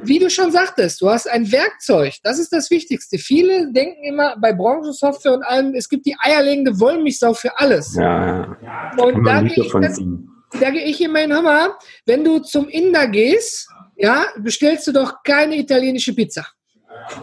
[0.04, 2.16] wie du schon sagtest, du hast ein Werkzeug.
[2.24, 3.18] Das ist das Wichtigste.
[3.18, 7.96] Viele denken immer bei Branchensoftware und allem, es gibt die eierlegende Wollmilchsau für alles.
[7.96, 8.92] Ja, ja.
[8.98, 11.78] Und da gehe ich, da gehe ich immer in Hammer.
[12.06, 16.46] Wenn du zum Inder gehst, ja, bestellst du doch keine italienische Pizza.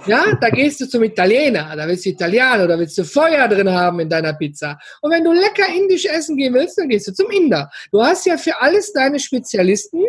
[0.06, 3.70] Ja, da gehst du zum Italiener, da willst du Italiano, da willst du Feuer drin
[3.70, 4.78] haben in deiner Pizza.
[5.00, 7.70] Und wenn du lecker indisch essen gehen willst, dann gehst du zum Inder.
[7.90, 10.02] Du hast ja für alles deine Spezialisten,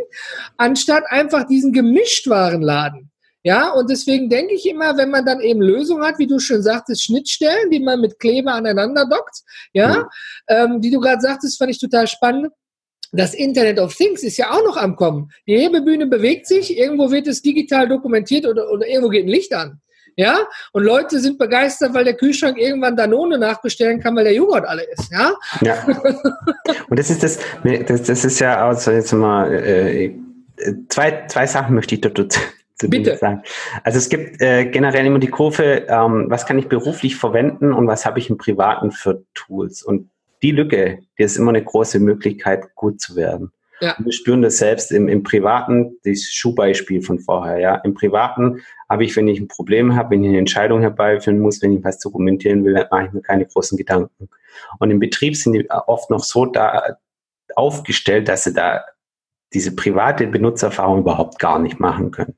[0.58, 3.10] anstatt einfach diesen Gemischtwarenladen.
[3.46, 6.64] Ja, und deswegen denke ich immer, wenn man dann eben Lösungen hat, wie du schon
[6.64, 9.42] sagtest, Schnittstellen, die man mit Kleber aneinander dockt,
[9.74, 10.08] ja,
[10.48, 12.54] ähm, die du gerade sagtest, fand ich total spannend
[13.14, 15.32] das Internet of Things ist ja auch noch am Kommen.
[15.48, 19.54] Die Hebebühne bewegt sich, irgendwo wird es digital dokumentiert oder, oder irgendwo geht ein Licht
[19.54, 19.80] an.
[20.16, 20.42] Ja,
[20.74, 24.84] und Leute sind begeistert, weil der Kühlschrank irgendwann Danone nachbestellen kann, weil der Joghurt alle
[24.84, 25.12] ist.
[25.12, 25.34] Ja.
[25.62, 25.84] ja.
[26.88, 30.14] Und das ist das, das, das ist ja also jetzt mal äh,
[30.90, 32.28] zwei, zwei Sachen möchte ich dazu
[32.82, 33.18] Bitte.
[33.18, 33.42] sagen.
[33.84, 37.88] Also es gibt äh, generell immer die Kurve, ähm, was kann ich beruflich verwenden und
[37.88, 39.82] was habe ich im Privaten für Tools.
[39.84, 40.10] Und
[40.44, 43.52] die Lücke, die ist immer eine große Möglichkeit, gut zu werden.
[43.82, 43.96] Ja.
[44.00, 47.58] wir spüren das selbst im, im Privaten, das Schuhbeispiel von vorher.
[47.60, 51.40] Ja, Im Privaten habe ich, wenn ich ein Problem habe, wenn ich eine Entscheidung herbeiführen
[51.40, 54.30] muss, wenn ich was dokumentieren will, dann mache ich mir keine großen Gedanken.
[54.80, 56.98] Und im Betrieb sind die oft noch so da
[57.56, 58.86] aufgestellt, dass sie da
[59.54, 62.38] diese private Benutzererfahrung überhaupt gar nicht machen können.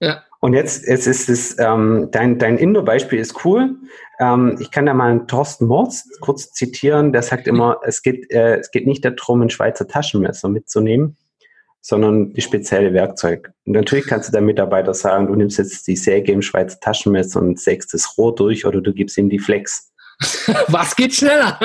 [0.00, 0.22] Ja.
[0.40, 3.76] Und jetzt, jetzt ist es, ähm, dein, dein Indo-Beispiel ist cool.
[4.20, 8.30] Ähm, ich kann da mal einen Thorsten Mords kurz zitieren, der sagt immer, es geht,
[8.30, 11.16] äh, es geht nicht darum, ein Schweizer Taschenmesser mitzunehmen,
[11.80, 13.52] sondern die spezielle Werkzeug.
[13.64, 17.40] Und natürlich kannst du der Mitarbeiter sagen, du nimmst jetzt die Säge im Schweizer Taschenmesser
[17.40, 19.92] und sägst das Rohr durch oder du gibst ihm die Flex.
[20.68, 21.56] Was geht schneller?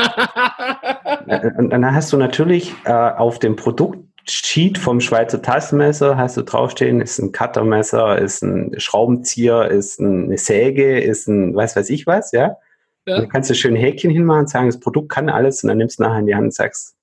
[1.57, 6.43] und dann hast du natürlich äh, auf dem Produkt Sheet vom Schweizer Taschenmesser hast du
[6.43, 12.07] draufstehen, ist ein Cuttermesser, ist ein Schraubenzieher, ist eine Säge, ist ein was weiß ich
[12.07, 12.57] was, ja.
[13.05, 13.17] ja.
[13.17, 15.99] Dann kannst du schön Häkchen hinmachen und sagen, das Produkt kann alles und dann nimmst
[15.99, 16.95] du nachher in die Hand und sagst,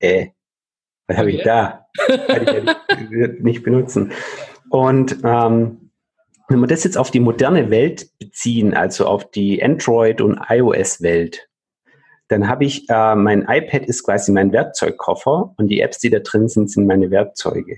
[0.00, 0.28] äh,
[1.06, 1.38] was habe okay.
[1.38, 1.86] ich da?
[2.06, 4.12] Kann ich ja nicht, nicht benutzen.
[4.70, 5.90] Und ähm,
[6.48, 11.48] wenn wir das jetzt auf die moderne Welt beziehen, also auf die Android- und iOS-Welt,
[12.28, 16.20] dann habe ich, äh, mein iPad ist quasi mein Werkzeugkoffer und die Apps, die da
[16.20, 17.76] drin sind, sind meine Werkzeuge.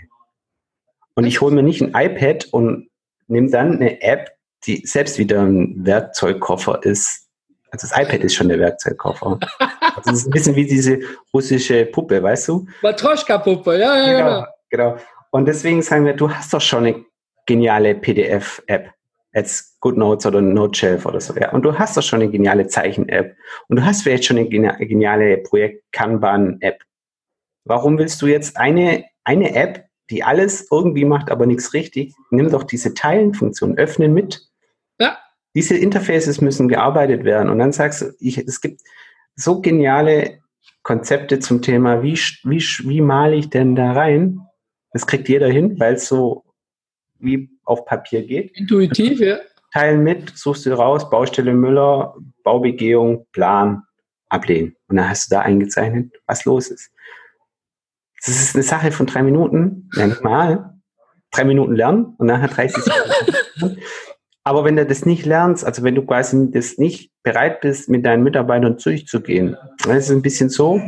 [1.14, 2.88] Und ich hole mir nicht ein iPad und
[3.26, 4.30] nehme dann eine App,
[4.66, 7.28] die selbst wieder ein Werkzeugkoffer ist.
[7.70, 9.38] Also das iPad ist schon der Werkzeugkoffer.
[9.58, 9.70] Also
[10.04, 11.00] das ist ein bisschen wie diese
[11.34, 12.66] russische Puppe, weißt du?
[12.82, 14.92] Matroschka-Puppe, ja, ja, genau, genau.
[14.92, 14.96] Genau.
[15.30, 17.04] Und deswegen sagen wir, du hast doch schon eine
[17.46, 18.90] geniale PDF-App
[19.36, 21.34] als GoodNotes oder NoteShelf oder so.
[21.34, 21.52] Ja.
[21.52, 23.36] Und du hast doch schon eine geniale Zeichen-App
[23.68, 26.80] und du hast vielleicht schon eine geniale Projekt-Kanban-App.
[27.64, 32.14] Warum willst du jetzt eine, eine App, die alles irgendwie macht, aber nichts richtig?
[32.30, 34.40] Nimm doch diese Teilen-Funktion, öffnen mit.
[34.98, 35.18] Ja.
[35.54, 37.50] Diese Interfaces müssen gearbeitet werden.
[37.50, 38.80] Und dann sagst du, ich, es gibt
[39.34, 40.38] so geniale
[40.82, 42.14] Konzepte zum Thema, wie,
[42.44, 44.40] wie, wie male ich denn da rein?
[44.92, 46.45] Das kriegt jeder hin, weil es so
[47.18, 48.56] wie auf Papier geht.
[48.56, 49.38] Intuitiv, ja.
[49.72, 52.14] Teilen mit, suchst du raus, Baustelle Müller,
[52.44, 53.82] Baubegehung, Plan,
[54.28, 54.76] ablehnen.
[54.88, 56.90] Und dann hast du da eingezeichnet, was los ist.
[58.24, 60.74] Das ist eine Sache von drei Minuten, ja nicht mal.
[61.30, 63.80] Drei Minuten lernen und nachher 30 Sekunden.
[64.42, 68.06] Aber wenn du das nicht lernst, also wenn du quasi das nicht bereit bist, mit
[68.06, 70.80] deinen Mitarbeitern durchzugehen, dann ist es ein bisschen so,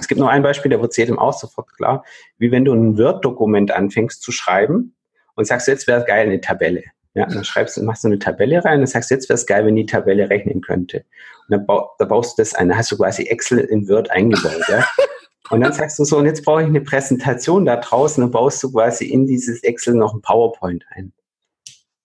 [0.00, 2.02] es gibt nur ein Beispiel, da wird jedem auch sofort klar,
[2.38, 4.96] wie wenn du ein Word-Dokument anfängst zu schreiben
[5.38, 6.82] und sagst, jetzt wäre es geil, eine Tabelle.
[7.14, 9.64] Ja, dann schreibst du, machst du eine Tabelle rein und sagst, jetzt wäre es geil,
[9.64, 10.98] wenn die Tabelle rechnen könnte.
[10.98, 14.10] Und dann, bau, da baust du das ein, dann hast du quasi Excel in Word
[14.10, 14.84] eingebaut, ja.
[15.50, 18.62] Und dann sagst du so, und jetzt brauche ich eine Präsentation da draußen und baust
[18.62, 21.14] du quasi in dieses Excel noch ein PowerPoint ein.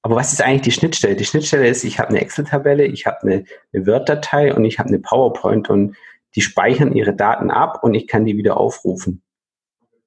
[0.01, 1.17] aber was ist eigentlich die Schnittstelle?
[1.17, 4.87] Die Schnittstelle ist, ich habe eine Excel-Tabelle, ich habe eine, eine Word-Datei und ich habe
[4.87, 5.97] eine PowerPoint und
[6.35, 9.22] die speichern ihre Daten ab und ich kann die wieder aufrufen.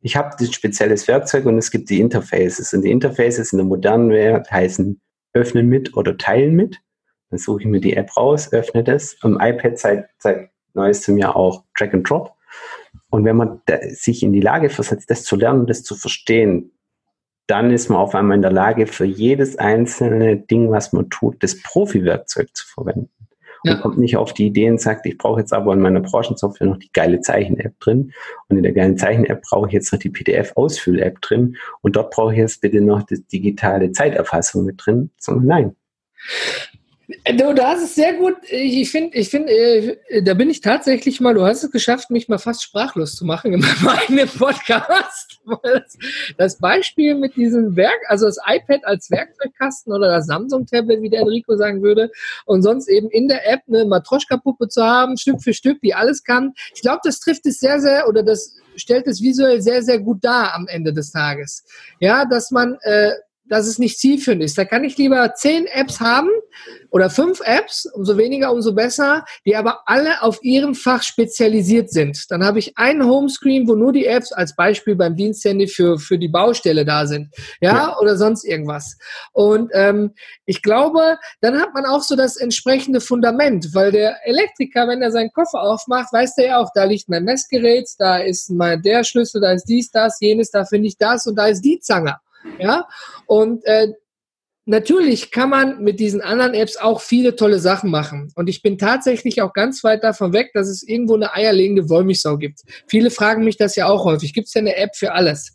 [0.00, 2.72] Ich habe ein spezielles Werkzeug und es gibt die Interfaces.
[2.72, 5.00] Und die Interfaces in der modernen Welt heißen
[5.32, 6.80] öffnen mit oder teilen mit.
[7.30, 9.16] Dann suche ich mir die App raus, öffne das.
[9.22, 12.32] Am iPad seit, seit neuestem Jahr auch Drag and Drop.
[13.10, 16.72] Und wenn man sich in die Lage versetzt, das zu lernen, das zu verstehen,
[17.46, 21.42] dann ist man auf einmal in der Lage, für jedes einzelne Ding, was man tut,
[21.42, 23.10] das Profi-Werkzeug zu verwenden.
[23.66, 23.74] Ja.
[23.74, 26.68] Und kommt nicht auf die Idee und sagt, ich brauche jetzt aber in meiner Branchensoftware
[26.68, 28.12] noch die geile Zeichen-App drin.
[28.48, 31.56] Und in der geilen Zeichen-App brauche ich jetzt noch die PDF-Ausfüll-App drin.
[31.82, 35.10] Und dort brauche ich jetzt bitte noch die digitale Zeiterfassung mit drin.
[35.18, 35.76] Sondern nein.
[37.08, 38.34] Du, du hast es sehr gut.
[38.50, 42.28] Ich finde, ich finde, äh, da bin ich tatsächlich mal, du hast es geschafft, mich
[42.28, 45.38] mal fast sprachlos zu machen in meinem eigenen Podcast.
[46.36, 51.20] Das Beispiel mit diesem Werk, also das iPad als Werkzeugkasten oder das Samsung-Tablet, wie der
[51.20, 52.10] Enrico sagen würde,
[52.44, 56.24] und sonst eben in der App eine Matroschka-Puppe zu haben, Stück für Stück, die alles
[56.24, 56.54] kann.
[56.74, 60.24] Ich glaube, das trifft es sehr, sehr, oder das stellt es visuell sehr, sehr gut
[60.24, 61.64] dar am Ende des Tages.
[62.00, 63.12] Ja, dass man äh,
[63.48, 64.58] dass es nicht zielführend ist.
[64.58, 66.30] Da kann ich lieber zehn Apps haben
[66.90, 72.30] oder fünf Apps, umso weniger, umso besser, die aber alle auf ihrem Fach spezialisiert sind.
[72.30, 76.18] Dann habe ich einen Homescreen, wo nur die Apps als Beispiel beim Diensthandy für, für
[76.18, 77.28] die Baustelle da sind.
[77.60, 77.98] Ja, ja.
[77.98, 78.96] oder sonst irgendwas.
[79.32, 80.12] Und ähm,
[80.44, 85.10] ich glaube, dann hat man auch so das entsprechende Fundament, weil der Elektriker, wenn er
[85.10, 89.04] seinen Koffer aufmacht, weiß der ja auch, da liegt mein Messgerät, da ist mal der
[89.04, 92.16] Schlüssel, da ist dies, das, jenes, da finde ich das und da ist die Zange.
[92.58, 92.88] Ja,
[93.26, 93.88] und äh,
[94.66, 98.32] natürlich kann man mit diesen anderen Apps auch viele tolle Sachen machen.
[98.34, 102.36] Und ich bin tatsächlich auch ganz weit davon weg, dass es irgendwo eine eierlegende Wollmilchsau
[102.36, 102.62] gibt.
[102.88, 104.34] Viele fragen mich das ja auch häufig.
[104.34, 105.54] Gibt es ja eine App für alles?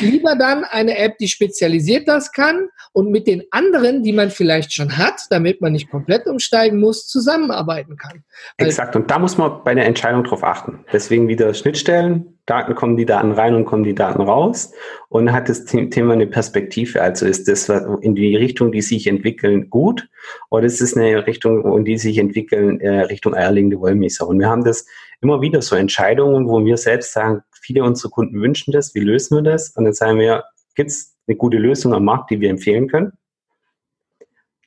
[0.00, 4.72] Lieber dann eine App, die spezialisiert das kann und mit den anderen, die man vielleicht
[4.72, 8.24] schon hat, damit man nicht komplett umsteigen muss, zusammenarbeiten kann.
[8.56, 8.96] Exakt.
[8.96, 10.84] Und da muss man bei der Entscheidung drauf achten.
[10.92, 14.72] Deswegen wieder Schnittstellen, Daten kommen die Daten rein und kommen die Daten raus
[15.10, 17.02] und hat das Thema eine Perspektive.
[17.02, 17.68] Also ist das
[18.00, 20.08] in die Richtung, die sich entwickeln, gut
[20.50, 24.26] oder ist es eine Richtung, in die sich entwickeln, äh, Richtung eierlegende Wollmilchsau?
[24.26, 24.86] Und wir haben das
[25.20, 29.36] immer wieder so Entscheidungen, wo wir selbst sagen, viele unserer Kunden wünschen das, wie lösen
[29.36, 29.70] wir das?
[29.76, 30.44] Und dann sagen wir,
[30.74, 33.12] gibt es eine gute Lösung am Markt, die wir empfehlen können?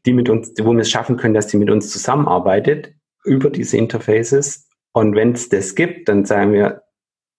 [0.06, 3.78] Die mit uns, wo wir es schaffen können, dass die mit uns zusammenarbeitet über diese
[3.78, 4.68] Interfaces.
[4.94, 6.84] Und wenn es das gibt, dann sagen wir,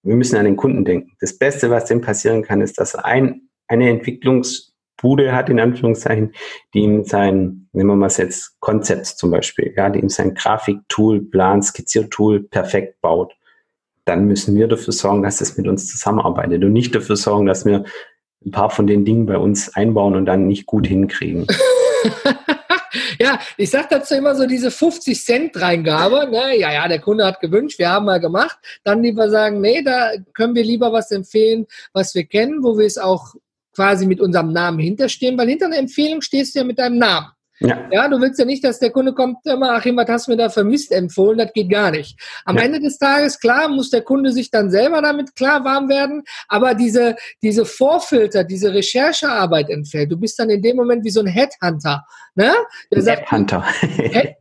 [0.02, 1.12] wir müssen an den Kunden denken.
[1.20, 6.32] Das Beste, was dem passieren kann, ist, dass ein, eine Entwicklungsbude hat, in Anführungszeichen,
[6.74, 11.20] die ihm sein, nehmen wir mal jetzt Konzept zum Beispiel, ja, die ihm sein Grafiktool,
[11.22, 13.32] Plan, Skizziertool perfekt baut.
[14.04, 17.64] Dann müssen wir dafür sorgen, dass es mit uns zusammenarbeitet und nicht dafür sorgen, dass
[17.64, 17.84] wir
[18.44, 21.46] ein paar von den Dingen bei uns einbauen und dann nicht gut hinkriegen.
[23.20, 26.28] Ja, ich sage dazu immer so diese 50 Cent Reingabe.
[26.30, 26.58] Ne?
[26.58, 28.58] Ja, ja, der Kunde hat gewünscht, wir haben mal gemacht.
[28.84, 32.86] Dann lieber sagen, nee, da können wir lieber was empfehlen, was wir kennen, wo wir
[32.86, 33.34] es auch
[33.74, 37.28] quasi mit unserem Namen hinterstehen, weil hinter einer Empfehlung stehst du ja mit deinem Namen.
[37.66, 37.88] Ja.
[37.90, 40.36] ja, du willst ja nicht, dass der Kunde kommt, immer, Achim, was hast du mir
[40.36, 41.38] da vermisst empfohlen?
[41.38, 42.18] Das geht gar nicht.
[42.44, 42.62] Am ja.
[42.62, 46.74] Ende des Tages, klar, muss der Kunde sich dann selber damit klar warm werden, aber
[46.74, 50.10] diese, diese Vorfilter, diese Recherchearbeit entfällt.
[50.10, 52.04] Du bist dann in dem Moment wie so ein Headhunter.
[52.34, 52.50] Ne?
[52.90, 53.62] App-Hunter.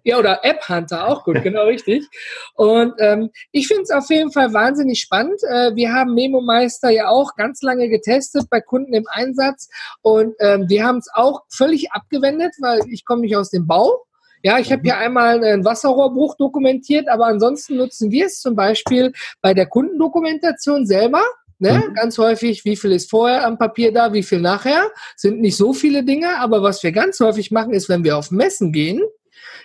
[0.04, 2.08] ja, oder App-Hunter, auch gut, genau richtig.
[2.56, 5.42] Und ähm, ich finde es auf jeden Fall wahnsinnig spannend.
[5.44, 9.70] Äh, wir haben Memo Meister ja auch ganz lange getestet bei Kunden im Einsatz
[10.02, 14.06] und ähm, wir haben es auch völlig abgewendet, weil ich komme nicht aus dem Bau.
[14.44, 15.02] Ja, ich habe hier mhm.
[15.02, 21.22] einmal einen Wasserrohrbruch dokumentiert, aber ansonsten nutzen wir es zum Beispiel bei der Kundendokumentation selber.
[21.60, 21.84] Ne?
[21.88, 21.94] Mhm.
[21.94, 24.90] Ganz häufig, wie viel ist vorher am Papier da, wie viel nachher.
[25.16, 28.32] Sind nicht so viele Dinge, aber was wir ganz häufig machen, ist, wenn wir auf
[28.32, 29.02] Messen gehen,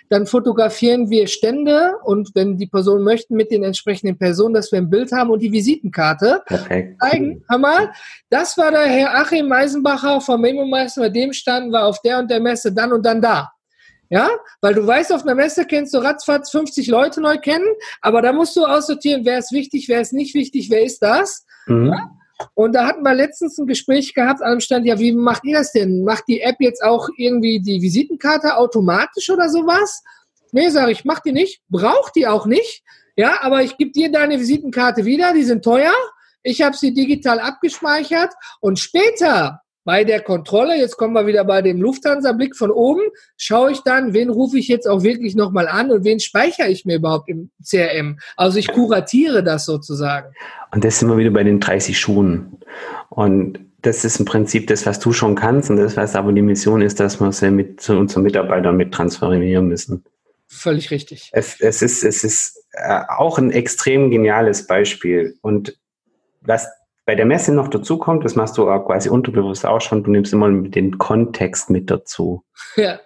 [0.09, 4.79] dann fotografieren wir Stände und wenn die Personen möchten, mit den entsprechenden Personen, dass wir
[4.79, 7.01] ein Bild haben und die Visitenkarte Perfekt.
[7.01, 7.43] zeigen.
[7.49, 7.91] Hör mal,
[8.29, 12.31] das war der Herr Achim Meisenbacher vom Memo-Meister, bei dem standen wir auf der und
[12.31, 13.51] der Messe dann und dann da.
[14.09, 14.29] Ja,
[14.61, 17.67] weil du weißt, auf einer Messe kennst du ratzfatz 50 Leute neu kennen,
[18.01, 21.45] aber da musst du aussortieren, wer ist wichtig, wer ist nicht wichtig, wer ist das.
[21.65, 21.87] Mhm.
[21.87, 22.11] Ja?
[22.53, 25.57] Und da hatten wir letztens ein Gespräch gehabt an dem Stand, ja, wie macht ihr
[25.57, 26.03] das denn?
[26.03, 30.03] Macht die App jetzt auch irgendwie die Visitenkarte automatisch oder sowas?
[30.51, 32.83] Nee, sage ich, macht die nicht, braucht die auch nicht.
[33.15, 35.93] Ja, aber ich gebe dir deine Visitenkarte wieder, die sind teuer.
[36.43, 41.61] Ich habe sie digital abgespeichert und später bei der Kontrolle, jetzt kommen wir wieder bei
[41.61, 43.03] dem Lufthansa-Blick von oben,
[43.37, 46.83] schaue ich dann, wen rufe ich jetzt auch wirklich nochmal an und wen speichere ich
[46.83, 48.19] mir überhaupt im CRM.
[48.35, 50.33] Also ich kuratiere das sozusagen.
[50.73, 52.57] Und das sind wir wieder bei den 30 Schuhen.
[53.07, 56.41] Und das ist im Prinzip das, was du schon kannst und das, was aber die
[56.41, 60.03] Mission ist, dass wir es mit zu unseren Mitarbeitern mit transferieren müssen.
[60.47, 61.29] Völlig richtig.
[61.31, 65.37] Es, es ist, es ist äh, auch ein extrem geniales Beispiel.
[65.39, 65.79] Und
[66.41, 66.67] was
[67.07, 70.11] bei der Messe noch dazu kommt, das machst du auch quasi unterbewusst auch schon, du
[70.11, 72.43] nimmst immer den Kontext mit dazu.
[72.75, 72.99] Ja.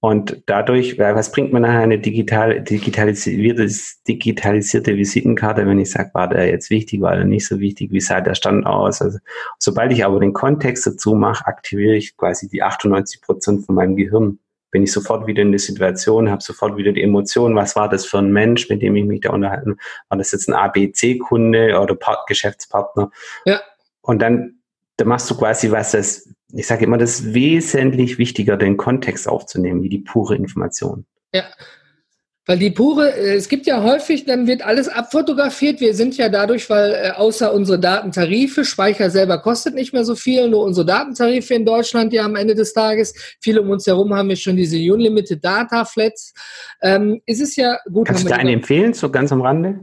[0.00, 3.68] Und dadurch, was bringt mir nachher eine digital, digitalisierte,
[4.08, 8.00] digitalisierte Visitenkarte, wenn ich sage, war der jetzt wichtig, war der nicht so wichtig, wie
[8.00, 9.02] sah der Stand aus?
[9.02, 9.18] Also,
[9.58, 13.96] sobald ich aber den Kontext dazu mache, aktiviere ich quasi die 98 Prozent von meinem
[13.96, 14.38] Gehirn.
[14.72, 18.04] Bin ich sofort wieder in der Situation, habe sofort wieder die Emotionen, was war das
[18.04, 19.76] für ein Mensch, mit dem ich mich da unterhalten?
[20.08, 23.10] War das jetzt ein ABC-Kunde oder Part Geschäftspartner?
[23.44, 23.60] Ja.
[24.00, 24.58] Und dann
[24.96, 29.26] da machst du quasi was, das ich sage immer, das ist wesentlich wichtiger, den Kontext
[29.26, 31.06] aufzunehmen, wie die pure Information.
[31.32, 31.44] Ja.
[32.44, 35.80] Weil die pure, äh, es gibt ja häufig, dann wird alles abfotografiert.
[35.80, 40.16] Wir sind ja dadurch, weil äh, außer unsere Datentarife, Speicher selber kostet nicht mehr so
[40.16, 43.14] viel, nur unsere Datentarife in Deutschland ja am Ende des Tages.
[43.40, 46.34] Viele um uns herum haben wir schon diese Unlimited Data Flats.
[46.82, 48.08] Ähm, ist es ja gut.
[48.08, 49.78] Kannst du da eine empfehlen, so ganz am Rande?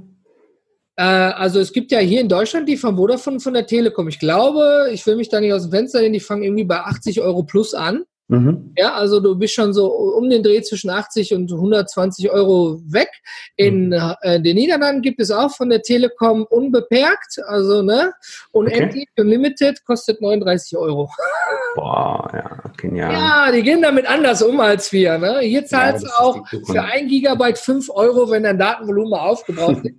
[0.98, 4.10] Äh, also es gibt ja hier in Deutschland die von Vodafone von der Telekom.
[4.10, 6.80] Ich glaube, ich will mich da nicht aus dem Fenster nehmen, die fangen irgendwie bei
[6.80, 8.04] 80 Euro plus an.
[8.30, 8.74] Mhm.
[8.78, 13.10] Ja, also du bist schon so um den Dreh zwischen 80 und 120 Euro weg.
[13.56, 14.14] In mhm.
[14.22, 18.14] äh, den Niederlanden gibt es auch von der Telekom unbeperkt, also ne,
[18.52, 19.22] unendlich okay.
[19.22, 21.10] unlimited, kostet 39 Euro.
[21.76, 23.14] Boah, ja, genial.
[23.14, 25.18] Ja, die gehen damit anders um als wir.
[25.18, 25.40] Ne?
[25.40, 29.96] Hier zahlst ja, du auch für ein Gigabyte 5 Euro, wenn dein Datenvolumen aufgebraucht ist.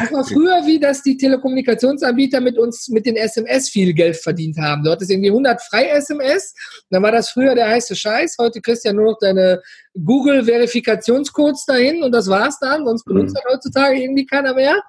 [0.00, 4.58] Das war früher, wie dass die Telekommunikationsanbieter mit uns mit den SMS viel Geld verdient
[4.58, 4.82] haben.
[4.82, 6.54] Du hattest irgendwie 100 frei SMS,
[6.90, 8.36] dann war das früher der heiße Scheiß.
[8.38, 9.62] Heute kriegst du ja nur noch deine
[9.94, 12.84] Google-Verifikationscodes dahin und das war's dann.
[12.84, 13.40] Sonst benutzt mhm.
[13.42, 14.82] das heutzutage irgendwie keiner mehr.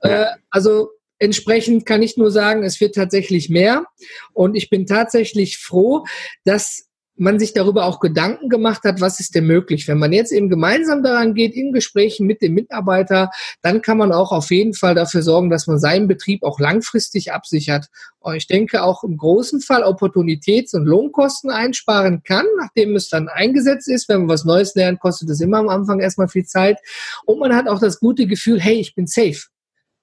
[0.00, 3.84] Äh, also entsprechend kann ich nur sagen, es wird tatsächlich mehr.
[4.32, 6.04] Und ich bin tatsächlich froh,
[6.44, 6.89] dass
[7.20, 9.86] man sich darüber auch Gedanken gemacht hat, was ist denn möglich.
[9.86, 13.30] Wenn man jetzt eben gemeinsam daran geht, in Gesprächen mit dem Mitarbeiter,
[13.62, 17.32] dann kann man auch auf jeden Fall dafür sorgen, dass man seinen Betrieb auch langfristig
[17.32, 17.86] absichert.
[18.18, 23.28] Und ich denke auch im großen Fall Opportunitäts- und Lohnkosten einsparen kann, nachdem es dann
[23.28, 24.08] eingesetzt ist.
[24.08, 26.78] Wenn man was Neues lernt, kostet es immer am Anfang erstmal viel Zeit.
[27.26, 29.40] Und man hat auch das gute Gefühl, hey, ich bin safe.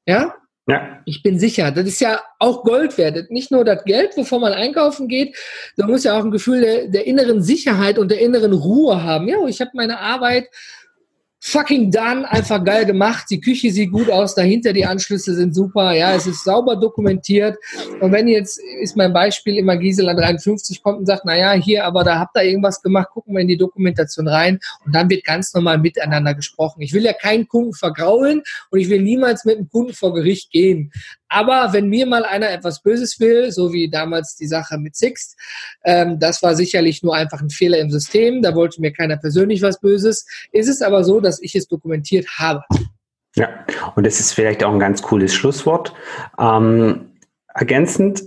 [0.05, 0.35] Ja,
[0.67, 0.99] ja.
[1.05, 1.71] Ich bin sicher.
[1.71, 3.31] Das ist ja auch Gold wert.
[3.31, 5.35] Nicht nur das Geld, wovon man einkaufen geht,
[5.77, 9.27] man muss ja auch ein Gefühl der, der inneren Sicherheit und der inneren Ruhe haben.
[9.27, 10.49] Ja, ich habe meine Arbeit
[11.39, 13.25] fucking done, einfach geil gemacht.
[13.29, 17.57] Die Küche sieht gut aus, dahinter die Anschlüsse sind super, ja, es ist sauber dokumentiert.
[18.01, 22.03] Und wenn jetzt, ist mein Beispiel immer Gisela 53 kommt und sagt, naja, hier, aber
[22.03, 25.53] da habt ihr irgendwas gemacht, gucken wir in die Dokumentation rein und dann wird ganz
[25.53, 26.81] normal miteinander gesprochen.
[26.81, 30.51] Ich will ja keinen Kunden vergraulen und ich will niemals mit dem Kunden vor Gericht
[30.51, 30.91] gehen.
[31.29, 35.35] Aber wenn mir mal einer etwas Böses will, so wie damals die Sache mit Sixt,
[35.83, 39.61] ähm, das war sicherlich nur einfach ein Fehler im System, da wollte mir keiner persönlich
[39.61, 42.63] was Böses, ist es aber so, dass ich es dokumentiert habe.
[43.35, 43.49] Ja,
[43.95, 45.93] und das ist vielleicht auch ein ganz cooles Schlusswort.
[46.39, 47.11] Ähm,
[47.53, 48.23] ergänzend,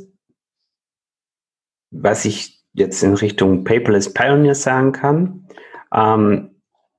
[1.90, 5.48] was ich jetzt in Richtung Paperless Pioneers sagen kann,
[5.92, 6.50] ähm,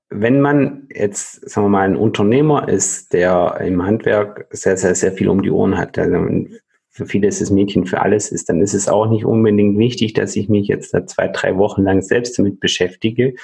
[0.10, 5.14] wenn man jetzt, sagen wir mal, ein Unternehmer ist, der im Handwerk sehr, sehr, sehr
[5.14, 6.18] viel um die Ohren hat, also
[6.90, 10.14] für viele ist es Mädchen für alles ist, dann ist es auch nicht unbedingt wichtig,
[10.14, 13.36] dass ich mich jetzt da zwei, drei Wochen lang selbst damit beschäftige.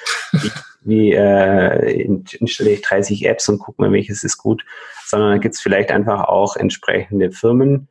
[0.88, 4.64] Wie, äh, installiere ich 30 Apps und gucke mal, welches ist gut,
[5.04, 7.88] sondern da gibt es vielleicht einfach auch entsprechende Firmen,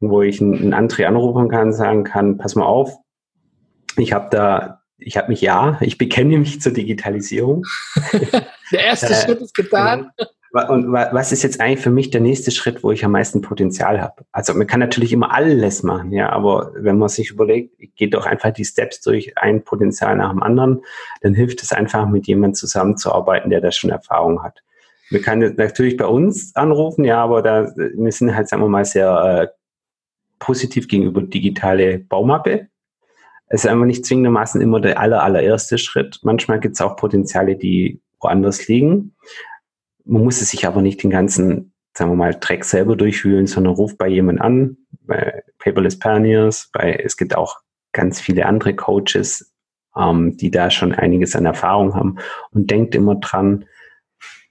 [0.00, 2.96] wo ich einen André anrufen kann, sagen kann, pass mal auf,
[3.96, 7.64] ich habe da ich habe mich ja, ich bekenne mich zur Digitalisierung.
[8.72, 10.10] der erste äh, Schritt ist getan.
[10.64, 14.00] Und was ist jetzt eigentlich für mich der nächste Schritt, wo ich am meisten Potenzial
[14.00, 14.24] habe?
[14.32, 18.26] Also man kann natürlich immer alles machen, ja, aber wenn man sich überlegt, gehe doch
[18.26, 20.82] einfach die Steps durch ein Potenzial nach dem anderen,
[21.20, 24.62] dann hilft es einfach, mit jemandem zusammenzuarbeiten, der da schon Erfahrung hat.
[25.10, 28.84] Wir können natürlich bei uns anrufen, ja, aber da, wir sind halt, sagen wir mal,
[28.84, 29.56] sehr äh,
[30.38, 32.68] positiv gegenüber digitale Baumappe.
[33.48, 36.18] Es ist einfach nicht zwingendermaßen immer der aller, allererste Schritt.
[36.22, 39.14] Manchmal gibt es auch Potenziale, die woanders liegen.
[40.06, 43.74] Man muss es sich aber nicht den ganzen, sagen wir mal, Dreck selber durchwühlen, sondern
[43.74, 47.58] ruft bei jemand an, bei Paperless Pioneers, bei, es gibt auch
[47.92, 49.52] ganz viele andere Coaches,
[49.96, 52.18] ähm, die da schon einiges an Erfahrung haben
[52.50, 53.64] und denkt immer dran,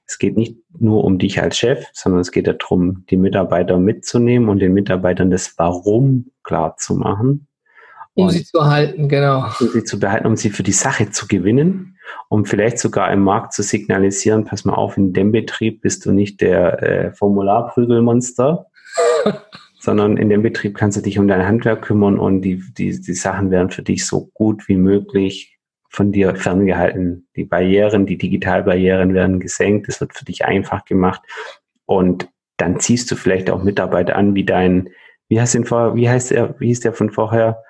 [0.07, 4.49] es geht nicht nur um dich als Chef, sondern es geht darum, die Mitarbeiter mitzunehmen
[4.49, 7.47] und den Mitarbeitern das Warum klar zu machen
[8.15, 9.45] um sie zu halten, genau.
[9.59, 11.97] Um sie zu behalten, um sie für die Sache zu gewinnen,
[12.29, 16.11] um vielleicht sogar im Markt zu signalisieren, pass mal auf, in dem Betrieb bist du
[16.11, 18.67] nicht der äh, Formularprügelmonster,
[19.79, 23.13] sondern in dem Betrieb kannst du dich um dein Handwerk kümmern und die, die, die
[23.13, 25.57] Sachen werden für dich so gut wie möglich
[25.89, 27.27] von dir ferngehalten.
[27.35, 31.21] Die Barrieren, die Digitalbarrieren werden gesenkt, es wird für dich einfach gemacht
[31.85, 34.89] und dann ziehst du vielleicht auch Mitarbeiter an, wie dein,
[35.27, 37.61] wie heißt den vor, wie heißt er, wie hieß der von vorher,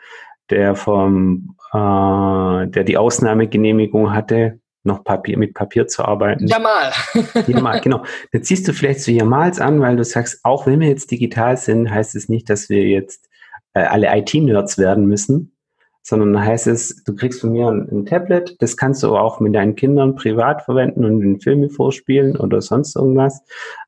[0.50, 6.48] der vom, äh, der die Ausnahmegenehmigung hatte, noch Papier, mit Papier zu arbeiten.
[6.48, 6.91] Jamal.
[7.48, 8.04] Jamal, genau.
[8.32, 11.58] Dann ziehst du vielleicht zu Jamals an, weil du sagst, auch wenn wir jetzt digital
[11.58, 13.28] sind, heißt es nicht, dass wir jetzt
[13.74, 15.56] äh, alle IT-Nerds werden müssen,
[16.04, 19.56] sondern heißt es, du kriegst von mir ein, ein, Tablet, das kannst du auch mit
[19.56, 23.41] deinen Kindern privat verwenden und in Filme vorspielen oder sonst irgendwas.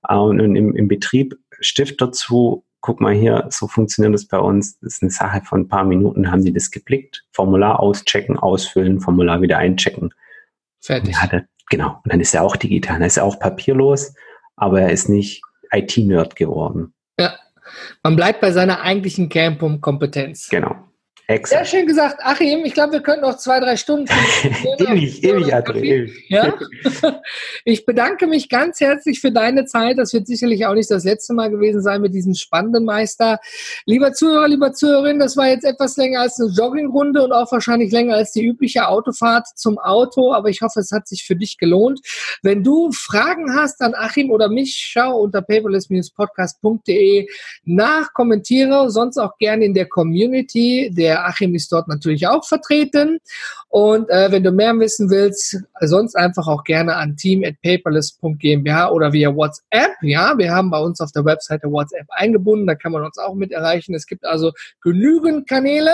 [0.08, 4.80] Äh, und im, im Betrieb Stift dazu, guck mal hier, so funktioniert das bei uns.
[4.80, 9.02] Das ist eine Sache von ein paar Minuten, haben die das geblickt, Formular auschecken, ausfüllen,
[9.02, 10.14] Formular wieder einchecken.
[10.80, 11.14] Fertig.
[11.14, 12.00] Ja, das, genau.
[12.02, 14.14] Und dann ist er auch digital, dann ist er auch papierlos,
[14.56, 16.94] aber er ist nicht IT-Nerd geworden.
[17.20, 17.34] Ja,
[18.04, 20.48] man bleibt bei seiner eigentlichen Kernpunkt-Kompetenz.
[20.48, 20.87] Genau.
[21.30, 21.68] Exakt.
[21.68, 22.64] Sehr schön gesagt, Achim.
[22.64, 24.08] Ich glaube, wir könnten noch zwei, drei Stunden.
[24.80, 26.26] ewig, ewig, André, ewig.
[26.30, 26.54] Ja?
[27.66, 29.98] Ich bedanke mich ganz herzlich für deine Zeit.
[29.98, 33.40] Das wird sicherlich auch nicht das letzte Mal gewesen sein mit diesem spannenden Meister.
[33.86, 37.92] Lieber Zuhörer, lieber Zuhörerin, das war jetzt etwas länger als eine Joggingrunde und auch wahrscheinlich
[37.92, 40.32] länger als die übliche Autofahrt zum Auto.
[40.32, 42.00] Aber ich hoffe, es hat sich für dich gelohnt.
[42.42, 47.28] Wenn du Fragen hast an Achim oder mich, schau unter paperless-podcast.de
[47.66, 52.46] nach, kommentiere, sonst auch gerne in der Community der der Achim ist dort natürlich auch
[52.46, 53.20] vertreten.
[53.70, 59.36] Und äh, wenn du mehr wissen willst, sonst einfach auch gerne an team@paperless.gmbh oder via
[59.36, 59.92] WhatsApp.
[60.02, 63.34] Ja, wir haben bei uns auf der Webseite WhatsApp eingebunden, da kann man uns auch
[63.34, 63.94] mit erreichen.
[63.94, 64.52] Es gibt also
[64.82, 65.92] genügend Kanäle,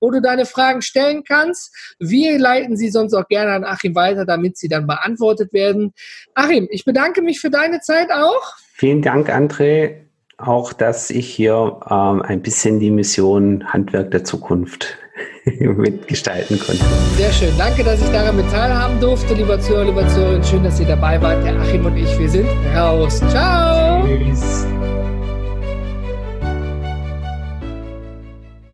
[0.00, 1.74] wo du deine Fragen stellen kannst.
[1.98, 5.92] Wir leiten sie sonst auch gerne an Achim weiter, damit sie dann beantwortet werden.
[6.34, 8.54] Achim, ich bedanke mich für deine Zeit auch.
[8.74, 10.05] Vielen Dank, André
[10.38, 14.98] auch, dass ich hier ähm, ein bisschen die Mission Handwerk der Zukunft
[15.44, 16.84] mitgestalten konnte.
[17.16, 17.56] Sehr schön.
[17.56, 20.42] Danke, dass ich daran mit teilhaben durfte, lieber Zuhörer, lieber Zuhörer.
[20.42, 21.44] Schön, dass ihr dabei wart.
[21.44, 23.20] Der Achim und ich, wir sind raus.
[23.30, 24.04] Ciao.
[24.04, 24.65] Tschüss.